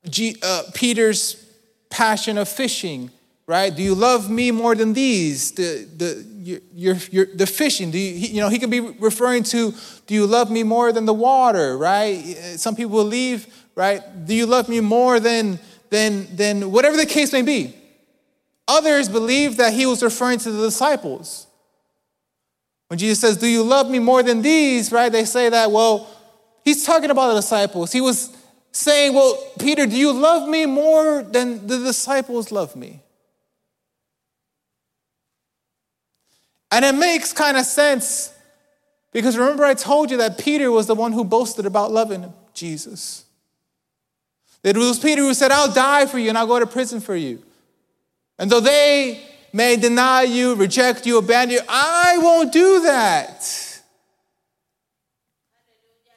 G, 0.10 0.38
uh, 0.42 0.64
Peter's 0.74 1.46
passion 1.90 2.38
of 2.38 2.48
fishing, 2.48 3.12
right? 3.48 3.76
Do 3.76 3.84
you 3.84 3.96
love 3.96 4.30
me 4.30 4.52
more 4.52 4.76
than 4.76 4.94
these? 4.94 5.52
The, 5.52 5.88
the, 5.98 6.60
your, 6.74 6.96
your, 7.12 7.26
the 7.26 7.46
fishing, 7.46 7.92
do 7.92 7.98
you, 7.98 8.14
you 8.14 8.42
know, 8.42 8.48
he 8.48 8.60
could 8.60 8.70
be 8.70 8.80
referring 8.80 9.44
to, 9.44 9.74
do 10.08 10.14
you 10.14 10.26
love 10.26 10.50
me 10.50 10.64
more 10.64 10.94
than 10.94 11.06
the 11.06 11.14
water, 11.14 11.78
right? 11.78 12.22
Some 12.58 12.76
people 12.76 12.96
believe, 12.96 13.48
right? 13.76 14.02
Do 14.26 14.34
you 14.34 14.46
love 14.46 14.70
me 14.70 14.80
more 14.80 15.20
than, 15.20 15.60
than, 15.90 16.34
than 16.36 16.72
whatever 16.72 16.96
the 16.96 17.06
case 17.06 17.34
may 17.34 17.42
be? 17.42 17.76
Others 18.68 19.10
believe 19.10 19.58
that 19.58 19.74
he 19.74 19.86
was 19.86 20.02
referring 20.02 20.40
to 20.40 20.52
the 20.52 20.62
disciples. 20.62 21.48
When 22.90 22.98
Jesus 22.98 23.20
says, 23.20 23.38
Do 23.38 23.48
you 23.48 23.64
love 23.64 23.90
me 23.90 24.00
more 24.00 24.24
than 24.24 24.42
these, 24.42 24.92
right? 24.92 25.12
They 25.12 25.24
say 25.24 25.50
that, 25.50 25.72
well, 25.72 26.10
he's 26.66 26.86
talking 26.86 27.12
about 27.12 27.30
the 27.30 27.36
disciples. 27.36 27.92
He 27.92 28.02
was 28.02 28.36
saying, 28.72 29.14
Well, 29.14 29.42
Peter, 29.60 29.86
do 29.86 29.96
you 29.96 30.12
love 30.12 30.50
me 30.50 30.66
more 30.66 31.22
than 31.22 31.68
the 31.68 31.78
disciples 31.78 32.52
love 32.52 32.76
me? 32.76 33.00
And 36.72 36.84
it 36.84 36.96
makes 36.96 37.32
kind 37.32 37.58
of 37.58 37.66
sense 37.66 38.34
because 39.12 39.38
remember, 39.38 39.66
I 39.66 39.76
told 39.76 40.12
you 40.12 40.18
that 40.18 40.38
Peter 40.38 40.72
was 40.72 40.88
the 40.88 40.96
one 40.96 41.14
who 41.14 41.24
boasted 41.24 41.66
about 41.66 41.92
loving 41.92 42.32
Jesus. 42.54 43.26
That 44.64 44.76
it 44.76 44.80
was 44.80 45.00
Peter 45.00 45.22
who 45.22 45.34
said, 45.34 45.52
I'll 45.52 45.72
die 45.72 46.06
for 46.06 46.20
you 46.20 46.30
and 46.30 46.38
I'll 46.38 46.48
go 46.48 46.60
to 46.60 46.68
prison 46.68 47.00
for 47.00 47.16
you. 47.16 47.42
And 48.38 48.50
though 48.52 48.60
they 48.60 49.29
may 49.54 49.76
deny 49.76 50.24
you, 50.24 50.56
reject 50.56 51.06
you, 51.06 51.18
abandon 51.18 51.58
you, 51.58 51.64
I 51.68 52.18
won't 52.18 52.52
do 52.52 52.82
that. 52.84 53.44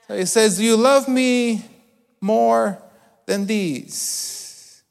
So 0.06 0.16
he 0.16 0.26
says, 0.26 0.60
you 0.60 0.76
love 0.76 1.08
me 1.08 1.64
more 2.20 2.82
than 3.26 3.46
these? 3.46 4.82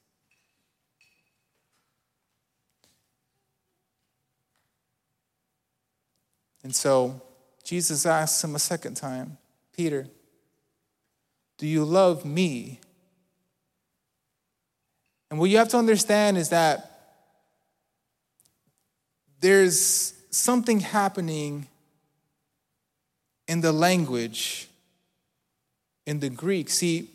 And 6.63 6.75
so 6.75 7.21
Jesus 7.63 8.05
asks 8.05 8.43
him 8.43 8.55
a 8.55 8.59
second 8.59 8.95
time, 8.95 9.37
Peter, 9.75 10.07
do 11.57 11.67
you 11.67 11.83
love 11.85 12.25
me? 12.25 12.79
And 15.29 15.39
what 15.39 15.49
you 15.49 15.57
have 15.57 15.69
to 15.69 15.77
understand 15.77 16.37
is 16.37 16.49
that 16.49 16.90
there's 19.41 20.13
something 20.29 20.79
happening 20.79 21.67
in 23.47 23.61
the 23.61 23.71
language, 23.71 24.69
in 26.05 26.19
the 26.19 26.29
Greek. 26.29 26.69
See, 26.69 27.09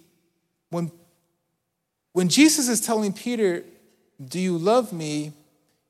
when, 0.71 0.91
when 2.12 2.29
Jesus 2.29 2.69
is 2.69 2.81
telling 2.81 3.12
Peter, 3.12 3.65
Do 4.29 4.39
you 4.39 4.59
love 4.59 4.93
me? 4.93 5.33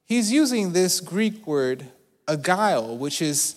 he's 0.07 0.33
using 0.33 0.72
this 0.72 1.01
Greek 1.01 1.46
word 1.46 1.85
agile, 2.27 2.96
which 2.96 3.20
is 3.20 3.57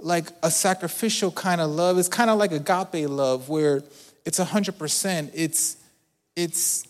like 0.00 0.26
a 0.42 0.50
sacrificial 0.50 1.30
kind 1.30 1.60
of 1.60 1.70
love. 1.70 1.98
It's 1.98 2.08
kind 2.08 2.30
of 2.30 2.38
like 2.38 2.52
a 2.52 2.56
agape 2.56 3.08
love 3.08 3.48
where 3.48 3.82
it's 4.24 4.40
100%. 4.40 5.30
It's 5.34 5.76
it's 6.34 6.86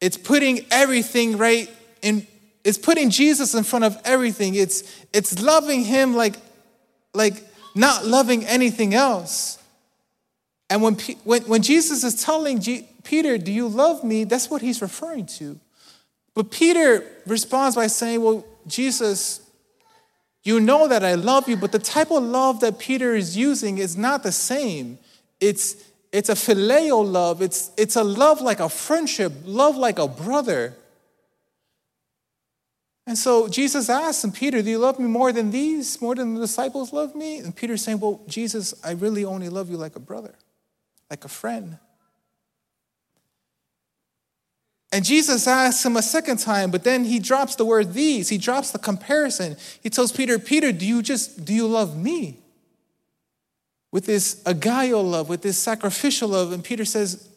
it's 0.00 0.16
putting 0.16 0.64
everything 0.70 1.36
right 1.36 1.70
in 2.02 2.26
it's 2.64 2.78
putting 2.78 3.10
Jesus 3.10 3.54
in 3.54 3.64
front 3.64 3.84
of 3.84 3.98
everything. 4.04 4.54
It's 4.54 5.04
it's 5.12 5.42
loving 5.42 5.84
him 5.84 6.14
like 6.14 6.36
like 7.14 7.44
not 7.74 8.06
loving 8.06 8.44
anything 8.44 8.94
else. 8.94 9.58
And 10.68 10.82
when, 10.82 10.94
when, 11.24 11.42
when 11.42 11.62
Jesus 11.62 12.04
is 12.04 12.22
telling 12.22 12.60
G, 12.60 12.88
Peter, 13.02 13.36
Do 13.38 13.52
you 13.52 13.66
love 13.66 14.04
me? 14.04 14.24
That's 14.24 14.48
what 14.48 14.62
he's 14.62 14.80
referring 14.80 15.26
to. 15.26 15.58
But 16.34 16.50
Peter 16.52 17.04
responds 17.26 17.74
by 17.74 17.88
saying, 17.88 18.22
Well, 18.22 18.44
Jesus, 18.66 19.40
you 20.44 20.60
know 20.60 20.86
that 20.86 21.04
I 21.04 21.14
love 21.14 21.48
you, 21.48 21.56
but 21.56 21.72
the 21.72 21.78
type 21.78 22.10
of 22.10 22.22
love 22.22 22.60
that 22.60 22.78
Peter 22.78 23.14
is 23.16 23.36
using 23.36 23.78
is 23.78 23.96
not 23.96 24.22
the 24.22 24.32
same. 24.32 24.98
It's, 25.40 25.76
it's 26.12 26.28
a 26.28 26.34
phileo 26.34 27.04
love, 27.04 27.42
it's, 27.42 27.72
it's 27.76 27.96
a 27.96 28.04
love 28.04 28.40
like 28.40 28.60
a 28.60 28.68
friendship, 28.68 29.32
love 29.44 29.76
like 29.76 29.98
a 29.98 30.06
brother. 30.06 30.76
And 33.10 33.18
so 33.18 33.48
Jesus 33.48 33.90
asked 33.90 34.22
him, 34.22 34.30
Peter, 34.30 34.62
do 34.62 34.70
you 34.70 34.78
love 34.78 35.00
me 35.00 35.08
more 35.08 35.32
than 35.32 35.50
these, 35.50 36.00
more 36.00 36.14
than 36.14 36.34
the 36.34 36.42
disciples 36.42 36.92
love 36.92 37.16
me? 37.16 37.38
And 37.38 37.56
Peter's 37.56 37.82
saying, 37.82 37.98
Well, 37.98 38.20
Jesus, 38.28 38.72
I 38.84 38.92
really 38.92 39.24
only 39.24 39.48
love 39.48 39.68
you 39.68 39.76
like 39.76 39.96
a 39.96 39.98
brother, 39.98 40.36
like 41.10 41.24
a 41.24 41.28
friend. 41.28 41.80
And 44.92 45.04
Jesus 45.04 45.48
asks 45.48 45.84
him 45.84 45.96
a 45.96 46.02
second 46.02 46.36
time, 46.36 46.70
but 46.70 46.84
then 46.84 47.02
he 47.02 47.18
drops 47.18 47.56
the 47.56 47.64
word 47.64 47.94
these. 47.94 48.28
He 48.28 48.38
drops 48.38 48.70
the 48.70 48.78
comparison. 48.78 49.56
He 49.82 49.90
tells 49.90 50.12
Peter, 50.12 50.38
Peter, 50.38 50.70
do 50.70 50.86
you 50.86 51.02
just, 51.02 51.44
do 51.44 51.52
you 51.52 51.66
love 51.66 51.96
me? 51.96 52.38
With 53.90 54.06
this 54.06 54.40
agile 54.46 55.02
love, 55.02 55.28
with 55.28 55.42
this 55.42 55.58
sacrificial 55.58 56.28
love. 56.28 56.52
And 56.52 56.62
Peter 56.62 56.84
says, 56.84 57.28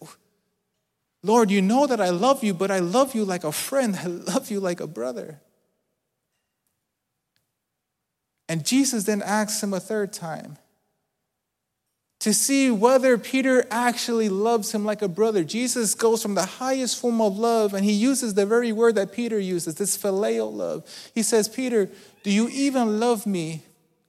Lord, 1.23 1.49
you 1.49 1.63
know 1.63 1.88
that 1.88 1.99
I 1.99 2.12
love 2.12 2.43
you, 2.43 2.53
but 2.53 2.69
I 2.69 2.77
love 2.77 3.15
you 3.15 3.25
like 3.25 3.43
a 3.43 3.51
friend. 3.51 3.95
I 3.99 4.05
love 4.05 4.51
you 4.51 4.59
like 4.59 4.79
a 4.79 4.86
brother. 4.86 5.39
And 8.53 8.63
Jesus 8.63 9.05
then 9.05 9.23
asks 9.23 9.63
him 9.63 9.73
a 9.73 9.79
third 9.79 10.13
time, 10.13 10.59
to 12.19 12.35
see 12.35 12.69
whether 12.69 13.17
Peter 13.17 13.65
actually 13.71 14.29
loves 14.29 14.71
him 14.71 14.85
like 14.85 15.01
a 15.01 15.07
brother. 15.07 15.43
Jesus 15.43 15.95
goes 15.95 16.21
from 16.21 16.35
the 16.35 16.45
highest 16.45 17.01
form 17.01 17.19
of 17.19 17.39
love 17.39 17.73
and 17.73 17.83
he 17.83 17.93
uses 17.93 18.35
the 18.35 18.45
very 18.45 18.71
word 18.71 18.93
that 18.93 19.11
Peter 19.11 19.39
uses, 19.39 19.73
this 19.73 19.97
phileo 19.97 20.53
love. 20.53 20.85
He 21.15 21.23
says, 21.23 21.49
Peter, 21.49 21.89
do 22.21 22.29
you 22.29 22.47
even 22.49 22.99
love 22.99 23.25
me 23.25 23.63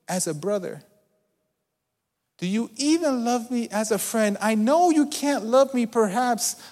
as 0.09 0.27
a 0.27 0.35
brother? 0.35 0.83
Do 2.37 2.47
you 2.47 2.69
even 2.77 3.25
love 3.25 3.51
me 3.51 3.71
as 3.71 3.91
a 3.91 3.99
friend? 3.99 4.37
I 4.43 4.57
know 4.57 4.91
you 4.91 5.07
can't 5.07 5.47
love 5.47 5.73
me 5.73 5.87
perhaps 5.87 6.63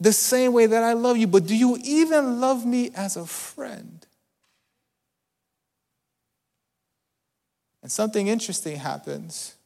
the 0.00 0.12
same 0.12 0.52
way 0.52 0.66
that 0.66 0.82
I 0.82 0.94
love 0.94 1.18
you, 1.18 1.28
but 1.28 1.46
do 1.46 1.54
you 1.54 1.78
even 1.84 2.40
love 2.40 2.66
me 2.66 2.90
as 2.96 3.16
a 3.16 3.26
friend? 3.26 4.01
And 7.82 7.90
something 7.90 8.28
interesting 8.28 8.76
happens 8.76 9.56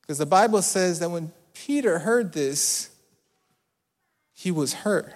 because 0.00 0.18
the 0.18 0.26
Bible 0.26 0.62
says 0.62 1.00
that 1.00 1.10
when 1.10 1.32
Peter 1.54 1.98
heard 1.98 2.32
this, 2.32 2.90
he 4.32 4.50
was 4.50 4.72
hurt. 4.72 5.12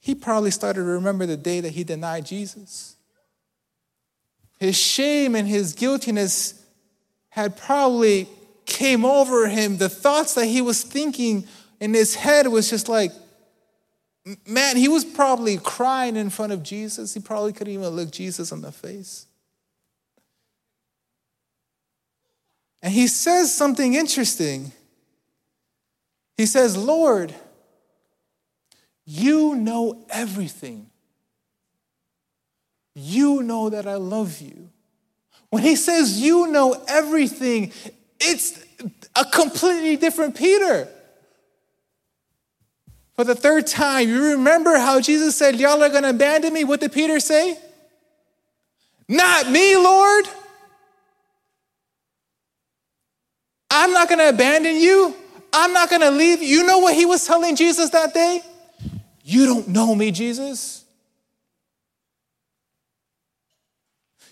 He 0.00 0.14
probably 0.14 0.50
started 0.50 0.80
to 0.80 0.86
remember 0.86 1.26
the 1.26 1.36
day 1.36 1.60
that 1.60 1.70
he 1.70 1.84
denied 1.84 2.26
Jesus. 2.26 2.96
His 4.58 4.76
shame 4.76 5.34
and 5.34 5.46
his 5.46 5.74
guiltiness 5.74 6.64
had 7.30 7.56
probably 7.56 8.28
came 8.64 9.04
over 9.04 9.48
him. 9.48 9.78
The 9.78 9.88
thoughts 9.88 10.34
that 10.34 10.46
he 10.46 10.60
was 10.60 10.82
thinking 10.82 11.46
in 11.80 11.94
his 11.94 12.14
head 12.14 12.48
was 12.48 12.68
just 12.68 12.88
like, 12.88 13.12
man, 14.46 14.76
he 14.76 14.88
was 14.88 15.04
probably 15.04 15.58
crying 15.58 16.16
in 16.16 16.30
front 16.30 16.52
of 16.52 16.62
Jesus. 16.62 17.14
He 17.14 17.20
probably 17.20 17.52
couldn't 17.52 17.72
even 17.72 17.88
look 17.88 18.10
Jesus 18.10 18.50
in 18.52 18.60
the 18.60 18.72
face. 18.72 19.26
And 22.82 22.92
he 22.92 23.06
says 23.06 23.54
something 23.54 23.94
interesting. 23.94 24.72
He 26.36 26.46
says, 26.46 26.76
Lord, 26.76 27.34
you 29.04 29.56
know 29.56 30.04
everything. 30.10 30.90
You 32.94 33.42
know 33.42 33.70
that 33.70 33.86
I 33.86 33.94
love 33.94 34.40
you. 34.40 34.70
When 35.50 35.62
he 35.62 35.76
says 35.76 36.20
you 36.20 36.46
know 36.48 36.82
everything, 36.88 37.72
it's 38.20 38.62
a 39.16 39.24
completely 39.24 39.96
different 39.96 40.36
Peter. 40.36 40.88
For 43.14 43.24
the 43.24 43.34
third 43.34 43.66
time, 43.66 44.08
you 44.08 44.32
remember 44.32 44.78
how 44.78 45.00
Jesus 45.00 45.34
said, 45.36 45.56
Y'all 45.56 45.82
are 45.82 45.88
gonna 45.88 46.10
abandon 46.10 46.52
me? 46.52 46.64
What 46.64 46.80
did 46.80 46.92
Peter 46.92 47.18
say? 47.18 47.58
Not 49.08 49.50
me, 49.50 49.76
Lord. 49.76 50.26
I'm 53.78 53.92
not 53.92 54.08
gonna 54.08 54.28
abandon 54.28 54.76
you. 54.76 55.14
I'm 55.52 55.72
not 55.72 55.88
gonna 55.88 56.10
leave 56.10 56.42
you. 56.42 56.66
Know 56.66 56.78
what 56.78 56.94
he 56.94 57.06
was 57.06 57.24
telling 57.24 57.54
Jesus 57.54 57.90
that 57.90 58.12
day? 58.12 58.42
You 59.22 59.46
don't 59.46 59.68
know 59.68 59.94
me, 59.94 60.10
Jesus. 60.10 60.84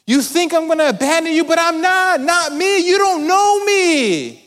You 0.04 0.20
think 0.20 0.52
I'm 0.52 0.66
gonna 0.66 0.88
abandon 0.88 1.32
you, 1.32 1.44
but 1.44 1.61
I'm 1.61 1.80
not. 1.80 2.20
Not 2.20 2.54
me. 2.54 2.88
You 2.88 2.98
don't 2.98 3.26
know 3.28 3.64
me. 3.64 4.42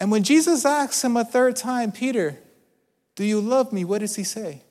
And 0.00 0.10
when 0.10 0.22
Jesus 0.22 0.64
asks 0.64 1.04
him 1.04 1.18
a 1.18 1.24
third 1.24 1.56
time, 1.56 1.92
Peter, 1.92 2.38
do 3.14 3.24
you 3.24 3.40
love 3.40 3.74
me? 3.74 3.84
What 3.84 3.98
does 3.98 4.16
he 4.16 4.24
say? 4.24 4.62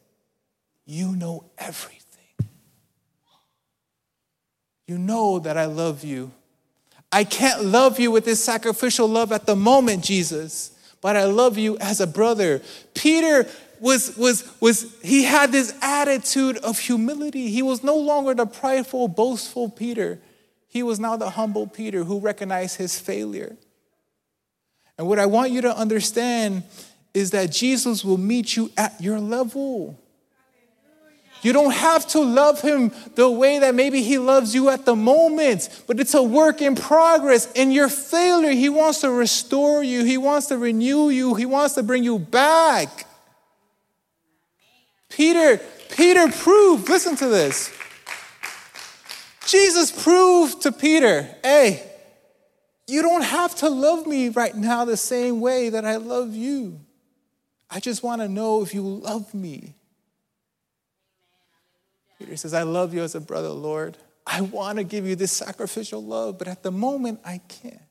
You 0.85 1.15
know 1.15 1.45
everything. 1.59 2.03
You 4.87 4.97
know 4.97 5.37
that 5.39 5.57
I 5.57 5.65
love 5.65 6.03
you. 6.03 6.31
I 7.11 7.23
can't 7.23 7.63
love 7.63 7.99
you 7.99 8.11
with 8.11 8.25
this 8.25 8.43
sacrificial 8.43 9.07
love 9.07 9.31
at 9.31 9.45
the 9.45 9.55
moment, 9.55 10.03
Jesus, 10.03 10.71
but 11.01 11.15
I 11.15 11.25
love 11.25 11.57
you 11.57 11.77
as 11.77 12.01
a 12.01 12.07
brother. 12.07 12.61
Peter 12.93 13.47
was, 13.79 14.17
was, 14.17 14.49
was, 14.59 14.95
he 15.01 15.23
had 15.23 15.51
this 15.51 15.73
attitude 15.81 16.57
of 16.57 16.79
humility. 16.79 17.49
He 17.49 17.61
was 17.61 17.83
no 17.83 17.95
longer 17.95 18.33
the 18.33 18.45
prideful, 18.45 19.07
boastful 19.07 19.69
Peter. 19.69 20.19
He 20.67 20.83
was 20.83 20.99
now 20.99 21.15
the 21.15 21.29
humble 21.29 21.67
Peter 21.67 22.03
who 22.03 22.19
recognized 22.19 22.77
his 22.77 22.99
failure. 22.99 23.55
And 24.97 25.07
what 25.07 25.19
I 25.19 25.27
want 25.27 25.51
you 25.51 25.61
to 25.61 25.77
understand 25.77 26.63
is 27.13 27.31
that 27.31 27.51
Jesus 27.51 28.03
will 28.03 28.17
meet 28.17 28.55
you 28.55 28.71
at 28.75 28.99
your 28.99 29.19
level. 29.19 29.97
You 31.41 31.53
don't 31.53 31.73
have 31.73 32.07
to 32.09 32.19
love 32.19 32.61
him 32.61 32.91
the 33.15 33.29
way 33.29 33.59
that 33.59 33.75
maybe 33.75 34.01
he 34.01 34.17
loves 34.17 34.55
you 34.55 34.69
at 34.69 34.85
the 34.85 34.95
moment, 34.95 35.83
but 35.87 35.99
it's 35.99 36.13
a 36.13 36.23
work 36.23 36.61
in 36.61 36.75
progress. 36.75 37.51
In 37.53 37.71
your 37.71 37.89
failure, 37.89 38.51
he 38.51 38.69
wants 38.69 39.01
to 39.01 39.11
restore 39.11 39.83
you, 39.83 40.03
he 40.03 40.17
wants 40.17 40.47
to 40.47 40.57
renew 40.57 41.09
you, 41.09 41.35
he 41.35 41.45
wants 41.45 41.75
to 41.75 41.83
bring 41.83 42.03
you 42.03 42.19
back. 42.19 43.05
Peter, 45.09 45.59
Peter 45.95 46.27
proved, 46.29 46.89
listen 46.89 47.15
to 47.15 47.27
this. 47.27 47.73
Jesus 49.45 50.03
proved 50.03 50.63
to 50.63 50.71
Peter, 50.73 51.27
hey, 51.41 51.89
you 52.87 53.01
don't 53.01 53.23
have 53.23 53.55
to 53.55 53.69
love 53.69 54.05
me 54.05 54.29
right 54.29 54.55
now 54.55 54.85
the 54.85 54.97
same 54.97 55.39
way 55.39 55.69
that 55.69 55.85
I 55.85 55.95
love 55.95 56.35
you. 56.35 56.81
I 57.69 57.79
just 57.79 58.03
want 58.03 58.21
to 58.21 58.27
know 58.27 58.61
if 58.61 58.73
you 58.73 58.81
love 58.81 59.33
me. 59.33 59.76
Peter 62.17 62.35
says, 62.35 62.53
I 62.53 62.63
love 62.63 62.93
you 62.93 63.03
as 63.03 63.15
a 63.15 63.21
brother, 63.21 63.49
Lord. 63.49 63.97
I 64.25 64.41
want 64.41 64.77
to 64.77 64.83
give 64.83 65.05
you 65.05 65.15
this 65.15 65.31
sacrificial 65.31 66.03
love, 66.03 66.37
but 66.37 66.47
at 66.47 66.63
the 66.63 66.71
moment, 66.71 67.19
I 67.23 67.39
can't. 67.47 67.81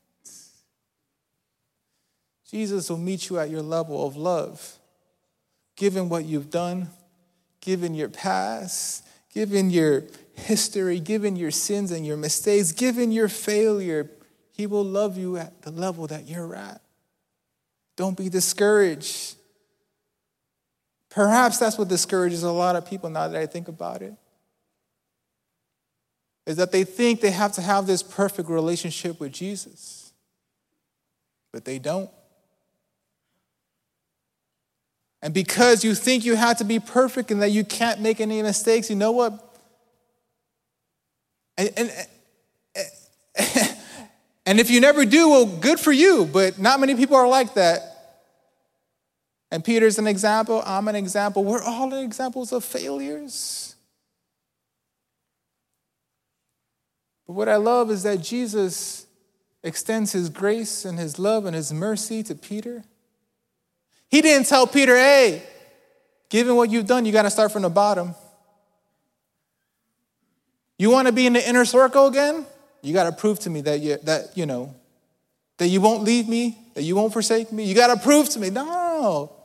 Jesus 2.49 2.89
will 2.89 2.97
meet 2.97 3.29
you 3.29 3.39
at 3.39 3.49
your 3.49 3.61
level 3.61 4.05
of 4.05 4.15
love, 4.15 4.77
given 5.75 6.09
what 6.09 6.25
you've 6.25 6.49
done, 6.49 6.89
given 7.61 7.93
your 7.93 8.09
past, 8.09 9.05
given 9.33 9.69
your 9.69 10.03
history, 10.35 10.99
given 10.99 11.35
your 11.35 11.51
sins 11.51 11.91
and 11.91 12.05
your 12.05 12.17
mistakes, 12.17 12.71
given 12.71 13.11
your 13.11 13.27
failure, 13.27 14.09
He 14.51 14.65
will 14.65 14.85
love 14.85 15.17
you 15.17 15.37
at 15.37 15.61
the 15.63 15.71
level 15.71 16.07
that 16.07 16.27
you're 16.27 16.55
at. 16.55 16.81
Don't 17.95 18.15
be 18.15 18.29
discouraged. 18.29 19.35
Perhaps 21.17 21.57
that's 21.57 21.79
what 21.79 21.87
discourages 21.87 22.43
a 22.43 22.51
lot 22.51 22.75
of 22.75 22.85
people 22.85 23.09
now 23.09 23.27
that 23.27 23.41
I 23.41 23.47
think 23.47 23.67
about 23.67 24.03
it. 24.03 24.13
Is 26.45 26.57
that 26.57 26.71
they 26.71 26.83
think 26.83 27.21
they 27.21 27.31
have 27.31 27.53
to 27.53 27.61
have 27.63 27.87
this 27.87 28.03
perfect 28.03 28.49
relationship 28.49 29.19
with 29.19 29.31
Jesus, 29.31 30.13
but 31.51 31.65
they 31.65 31.79
don't. 31.79 32.11
And 35.23 35.33
because 35.33 35.83
you 35.83 35.95
think 35.95 36.23
you 36.23 36.35
have 36.35 36.59
to 36.59 36.63
be 36.63 36.79
perfect 36.79 37.31
and 37.31 37.41
that 37.41 37.49
you 37.49 37.63
can't 37.63 37.99
make 37.99 38.21
any 38.21 38.39
mistakes, 38.43 38.87
you 38.87 38.95
know 38.95 39.11
what? 39.11 39.57
And, 41.57 41.71
and, 41.77 41.91
and 44.45 44.59
if 44.59 44.69
you 44.69 44.81
never 44.81 45.03
do, 45.03 45.29
well, 45.29 45.47
good 45.47 45.79
for 45.79 45.91
you, 45.91 46.29
but 46.31 46.59
not 46.59 46.79
many 46.79 46.93
people 46.93 47.15
are 47.15 47.27
like 47.27 47.55
that. 47.55 47.96
And 49.49 49.63
Peter's 49.63 49.97
an 49.97 50.07
example, 50.07 50.61
I'm 50.65 50.87
an 50.87 50.95
example. 50.95 51.43
We're 51.43 51.63
all 51.63 51.93
examples 51.93 52.51
of 52.51 52.65
failures. 52.65 53.75
But 57.25 57.33
what 57.33 57.49
I 57.49 57.55
love 57.55 57.89
is 57.91 58.03
that 58.03 58.21
Jesus 58.21 59.05
extends 59.63 60.11
his 60.11 60.29
grace 60.29 60.85
and 60.85 60.97
his 60.97 61.17
love 61.17 61.45
and 61.45 61.55
his 61.55 61.73
mercy 61.73 62.23
to 62.23 62.35
Peter. 62.35 62.83
He 64.09 64.21
didn't 64.21 64.47
tell 64.47 64.67
Peter, 64.67 64.95
hey, 64.95 65.43
given 66.29 66.55
what 66.55 66.69
you've 66.69 66.85
done, 66.85 67.05
you 67.05 67.11
got 67.11 67.23
to 67.23 67.29
start 67.29 67.51
from 67.51 67.63
the 67.63 67.69
bottom. 67.69 68.15
You 70.77 70.89
want 70.89 71.07
to 71.07 71.13
be 71.13 71.25
in 71.25 71.33
the 71.33 71.47
inner 71.47 71.65
circle 71.65 72.07
again? 72.07 72.45
You 72.81 72.93
got 72.93 73.05
to 73.05 73.11
prove 73.11 73.39
to 73.39 73.49
me 73.49 73.61
that 73.61 73.79
you, 73.79 73.97
that, 74.03 74.37
you 74.37 74.45
know, 74.45 74.75
that 75.57 75.67
you 75.67 75.81
won't 75.81 76.03
leave 76.03 76.27
me, 76.27 76.57
that 76.75 76.83
you 76.83 76.95
won't 76.95 77.11
forsake 77.11 77.51
me. 77.51 77.63
You 77.65 77.75
got 77.75 77.93
to 77.93 78.01
prove 78.01 78.29
to 78.29 78.39
me. 78.39 78.49
No. 78.49 79.36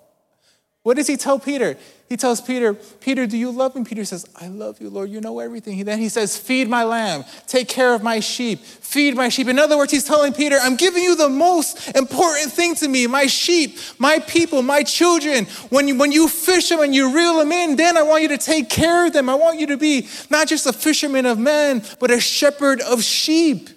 What 0.82 0.96
does 0.96 1.06
he 1.06 1.16
tell 1.16 1.38
Peter? 1.38 1.76
He 2.08 2.16
tells 2.16 2.40
Peter, 2.40 2.74
Peter, 2.74 3.24
do 3.26 3.38
you 3.38 3.52
love 3.52 3.76
me? 3.76 3.84
Peter 3.84 4.04
says, 4.04 4.26
I 4.34 4.48
love 4.48 4.80
you, 4.80 4.90
Lord. 4.90 5.10
You 5.10 5.20
know 5.20 5.38
everything. 5.38 5.82
Then 5.84 6.00
he 6.00 6.08
says, 6.08 6.36
Feed 6.36 6.68
my 6.68 6.82
lamb, 6.82 7.24
take 7.46 7.68
care 7.68 7.94
of 7.94 8.02
my 8.02 8.18
sheep, 8.18 8.58
feed 8.58 9.16
my 9.16 9.28
sheep. 9.28 9.46
In 9.46 9.60
other 9.60 9.78
words, 9.78 9.92
he's 9.92 10.04
telling 10.04 10.32
Peter, 10.32 10.58
I'm 10.60 10.74
giving 10.74 11.04
you 11.04 11.14
the 11.14 11.28
most 11.28 11.96
important 11.96 12.50
thing 12.52 12.74
to 12.76 12.88
me 12.88 13.06
my 13.06 13.26
sheep, 13.26 13.78
my 13.98 14.18
people, 14.18 14.60
my 14.62 14.82
children. 14.82 15.44
When 15.70 15.86
you, 15.86 15.96
when 15.96 16.10
you 16.10 16.28
fish 16.28 16.68
them 16.68 16.80
and 16.80 16.92
you 16.92 17.14
reel 17.14 17.38
them 17.38 17.52
in, 17.52 17.76
then 17.76 17.96
I 17.96 18.02
want 18.02 18.22
you 18.22 18.28
to 18.28 18.38
take 18.38 18.68
care 18.68 19.06
of 19.06 19.12
them. 19.12 19.28
I 19.28 19.36
want 19.36 19.60
you 19.60 19.68
to 19.68 19.76
be 19.76 20.08
not 20.30 20.48
just 20.48 20.66
a 20.66 20.72
fisherman 20.72 21.26
of 21.26 21.38
men, 21.38 21.84
but 22.00 22.10
a 22.10 22.18
shepherd 22.18 22.80
of 22.80 23.04
sheep. 23.04 23.70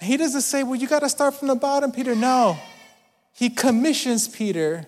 He 0.00 0.16
doesn't 0.16 0.42
say, 0.42 0.62
well, 0.62 0.76
you 0.76 0.86
got 0.86 1.00
to 1.00 1.08
start 1.08 1.34
from 1.34 1.48
the 1.48 1.54
bottom, 1.54 1.90
Peter. 1.92 2.14
No. 2.14 2.58
He 3.34 3.50
commissions 3.50 4.28
Peter 4.28 4.86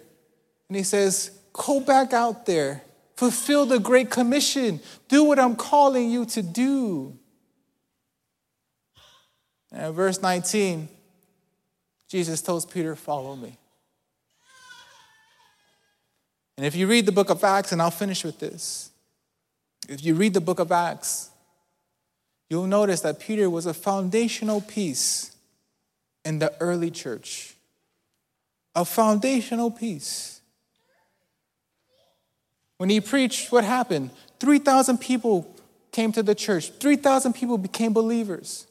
and 0.68 0.76
he 0.76 0.82
says, 0.82 1.32
go 1.52 1.80
back 1.80 2.12
out 2.12 2.46
there, 2.46 2.82
fulfill 3.16 3.66
the 3.66 3.78
Great 3.78 4.10
Commission, 4.10 4.80
do 5.08 5.24
what 5.24 5.38
I'm 5.38 5.56
calling 5.56 6.10
you 6.10 6.24
to 6.26 6.42
do. 6.42 7.18
And 9.72 9.94
verse 9.94 10.20
19, 10.20 10.88
Jesus 12.08 12.40
tells 12.42 12.66
Peter, 12.66 12.96
follow 12.96 13.36
me. 13.36 13.56
And 16.56 16.66
if 16.66 16.74
you 16.74 16.86
read 16.86 17.06
the 17.06 17.12
book 17.12 17.30
of 17.30 17.42
Acts, 17.42 17.72
and 17.72 17.80
I'll 17.80 17.90
finish 17.90 18.22
with 18.22 18.38
this, 18.38 18.90
if 19.88 20.04
you 20.04 20.14
read 20.14 20.34
the 20.34 20.40
book 20.40 20.58
of 20.58 20.70
Acts, 20.70 21.29
you'll 22.50 22.66
notice 22.66 23.00
that 23.00 23.20
Peter 23.20 23.48
was 23.48 23.64
a 23.64 23.72
foundational 23.72 24.60
piece 24.60 25.34
in 26.24 26.40
the 26.40 26.52
early 26.60 26.90
church. 26.90 27.54
A 28.74 28.84
foundational 28.84 29.70
piece. 29.70 30.42
When 32.76 32.90
he 32.90 33.00
preached, 33.00 33.50
what 33.50 33.64
happened? 33.64 34.10
3,000 34.40 34.98
people 34.98 35.56
came 35.92 36.12
to 36.12 36.22
the 36.22 36.34
church, 36.34 36.70
3,000 36.78 37.32
people 37.32 37.58
became 37.58 37.92
believers. 37.92 38.66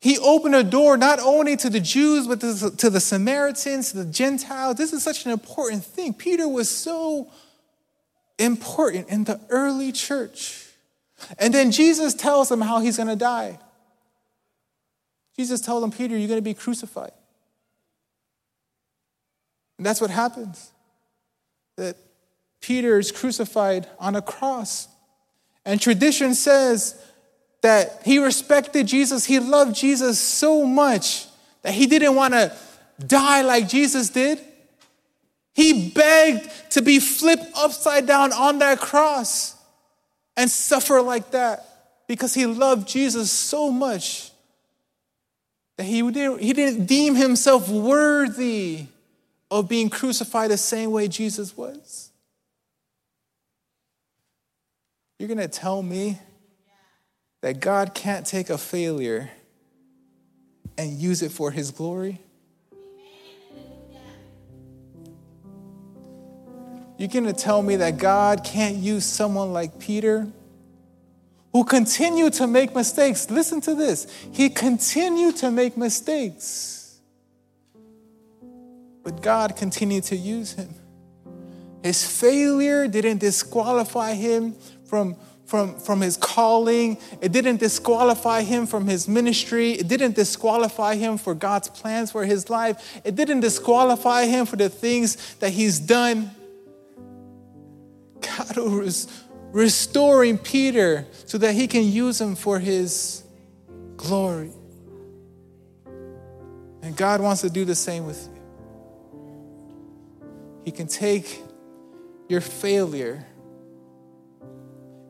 He 0.00 0.16
opened 0.18 0.54
a 0.54 0.64
door 0.64 0.96
not 0.96 1.20
only 1.20 1.56
to 1.58 1.68
the 1.68 1.80
Jews, 1.80 2.26
but 2.26 2.40
to 2.40 2.88
the 2.88 3.00
Samaritans, 3.00 3.90
to 3.90 3.98
the 3.98 4.10
Gentiles. 4.10 4.76
This 4.76 4.94
is 4.94 5.02
such 5.02 5.26
an 5.26 5.30
important 5.30 5.84
thing. 5.84 6.14
Peter 6.14 6.48
was 6.48 6.70
so 6.70 7.30
important 8.38 9.10
in 9.10 9.24
the 9.24 9.38
early 9.50 9.92
church. 9.92 10.69
And 11.38 11.52
then 11.54 11.70
Jesus 11.70 12.14
tells 12.14 12.50
him 12.50 12.60
how 12.60 12.80
he's 12.80 12.96
going 12.96 13.08
to 13.08 13.16
die. 13.16 13.58
Jesus 15.36 15.60
tells 15.60 15.82
him, 15.82 15.90
Peter, 15.90 16.16
you're 16.16 16.28
going 16.28 16.38
to 16.38 16.42
be 16.42 16.54
crucified. 16.54 17.12
And 19.78 19.86
that's 19.86 20.00
what 20.00 20.10
happens. 20.10 20.72
That 21.76 21.96
Peter 22.60 22.98
is 22.98 23.10
crucified 23.10 23.88
on 23.98 24.16
a 24.16 24.22
cross. 24.22 24.88
And 25.64 25.80
tradition 25.80 26.34
says 26.34 27.02
that 27.62 28.02
he 28.04 28.18
respected 28.18 28.86
Jesus, 28.86 29.24
he 29.24 29.38
loved 29.38 29.74
Jesus 29.74 30.18
so 30.18 30.64
much 30.64 31.26
that 31.62 31.74
he 31.74 31.86
didn't 31.86 32.14
want 32.14 32.34
to 32.34 32.54
die 33.06 33.42
like 33.42 33.68
Jesus 33.68 34.10
did. 34.10 34.40
He 35.52 35.90
begged 35.90 36.50
to 36.70 36.82
be 36.82 36.98
flipped 36.98 37.46
upside 37.56 38.06
down 38.06 38.32
on 38.32 38.58
that 38.60 38.78
cross 38.78 39.56
and 40.40 40.50
suffer 40.50 41.02
like 41.02 41.32
that 41.32 41.66
because 42.08 42.32
he 42.32 42.46
loved 42.46 42.88
Jesus 42.88 43.30
so 43.30 43.70
much 43.70 44.30
that 45.76 45.84
he 45.84 46.00
didn't, 46.10 46.40
he 46.40 46.54
didn't 46.54 46.86
deem 46.86 47.14
himself 47.14 47.68
worthy 47.68 48.86
of 49.50 49.68
being 49.68 49.90
crucified 49.90 50.50
the 50.50 50.56
same 50.56 50.92
way 50.92 51.08
Jesus 51.08 51.54
was. 51.54 52.10
You're 55.18 55.28
going 55.28 55.36
to 55.36 55.46
tell 55.46 55.82
me 55.82 56.18
that 57.42 57.60
God 57.60 57.92
can't 57.92 58.24
take 58.24 58.48
a 58.48 58.56
failure 58.56 59.28
and 60.78 60.92
use 60.92 61.20
it 61.20 61.32
for 61.32 61.50
his 61.50 61.70
glory? 61.70 62.18
You're 67.00 67.08
going 67.08 67.24
to 67.24 67.32
tell 67.32 67.62
me 67.62 67.76
that 67.76 67.96
God 67.96 68.44
can't 68.44 68.76
use 68.76 69.06
someone 69.06 69.54
like 69.54 69.78
Peter 69.78 70.26
who 71.50 71.64
continued 71.64 72.34
to 72.34 72.46
make 72.46 72.74
mistakes. 72.74 73.30
Listen 73.30 73.62
to 73.62 73.74
this. 73.74 74.06
He 74.34 74.50
continued 74.50 75.36
to 75.36 75.50
make 75.50 75.78
mistakes. 75.78 77.00
But 79.02 79.22
God 79.22 79.56
continued 79.56 80.04
to 80.04 80.16
use 80.16 80.52
him. 80.52 80.74
His 81.82 82.06
failure 82.06 82.86
didn't 82.86 83.16
disqualify 83.16 84.12
him 84.12 84.54
from, 84.84 85.16
from, 85.46 85.80
from 85.80 86.02
his 86.02 86.18
calling. 86.18 86.98
It 87.22 87.32
didn't 87.32 87.60
disqualify 87.60 88.42
him 88.42 88.66
from 88.66 88.86
his 88.86 89.08
ministry. 89.08 89.70
It 89.70 89.88
didn't 89.88 90.16
disqualify 90.16 90.96
him 90.96 91.16
for 91.16 91.34
God's 91.34 91.70
plans 91.70 92.12
for 92.12 92.26
his 92.26 92.50
life. 92.50 93.00
It 93.04 93.14
didn't 93.14 93.40
disqualify 93.40 94.26
him 94.26 94.44
for 94.44 94.56
the 94.56 94.68
things 94.68 95.36
that 95.36 95.52
he's 95.52 95.80
done. 95.80 96.32
God 98.20 98.56
was 98.56 99.06
restoring 99.52 100.38
Peter 100.38 101.06
so 101.26 101.38
that 101.38 101.54
he 101.54 101.66
can 101.66 101.84
use 101.84 102.20
him 102.20 102.36
for 102.36 102.58
his 102.58 103.22
glory. 103.96 104.52
And 106.82 106.96
God 106.96 107.20
wants 107.20 107.42
to 107.42 107.50
do 107.50 107.64
the 107.64 107.74
same 107.74 108.06
with 108.06 108.28
you. 108.28 108.40
He 110.64 110.70
can 110.70 110.86
take 110.86 111.42
your 112.28 112.40
failure 112.40 113.26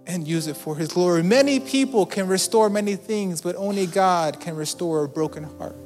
and 0.07 0.27
use 0.27 0.47
it 0.47 0.57
for 0.57 0.77
his 0.77 0.89
glory. 0.89 1.23
Many 1.23 1.61
people 1.61 2.05
can 2.07 2.27
restore 2.27 2.69
many 2.69 2.97
things, 2.97 3.41
but 3.41 3.55
only 3.57 3.87
God 3.87 4.41
can 4.41 4.57
restore 4.57 5.05
a 5.05 5.09
broken 5.09 5.45
heart. 5.45 5.77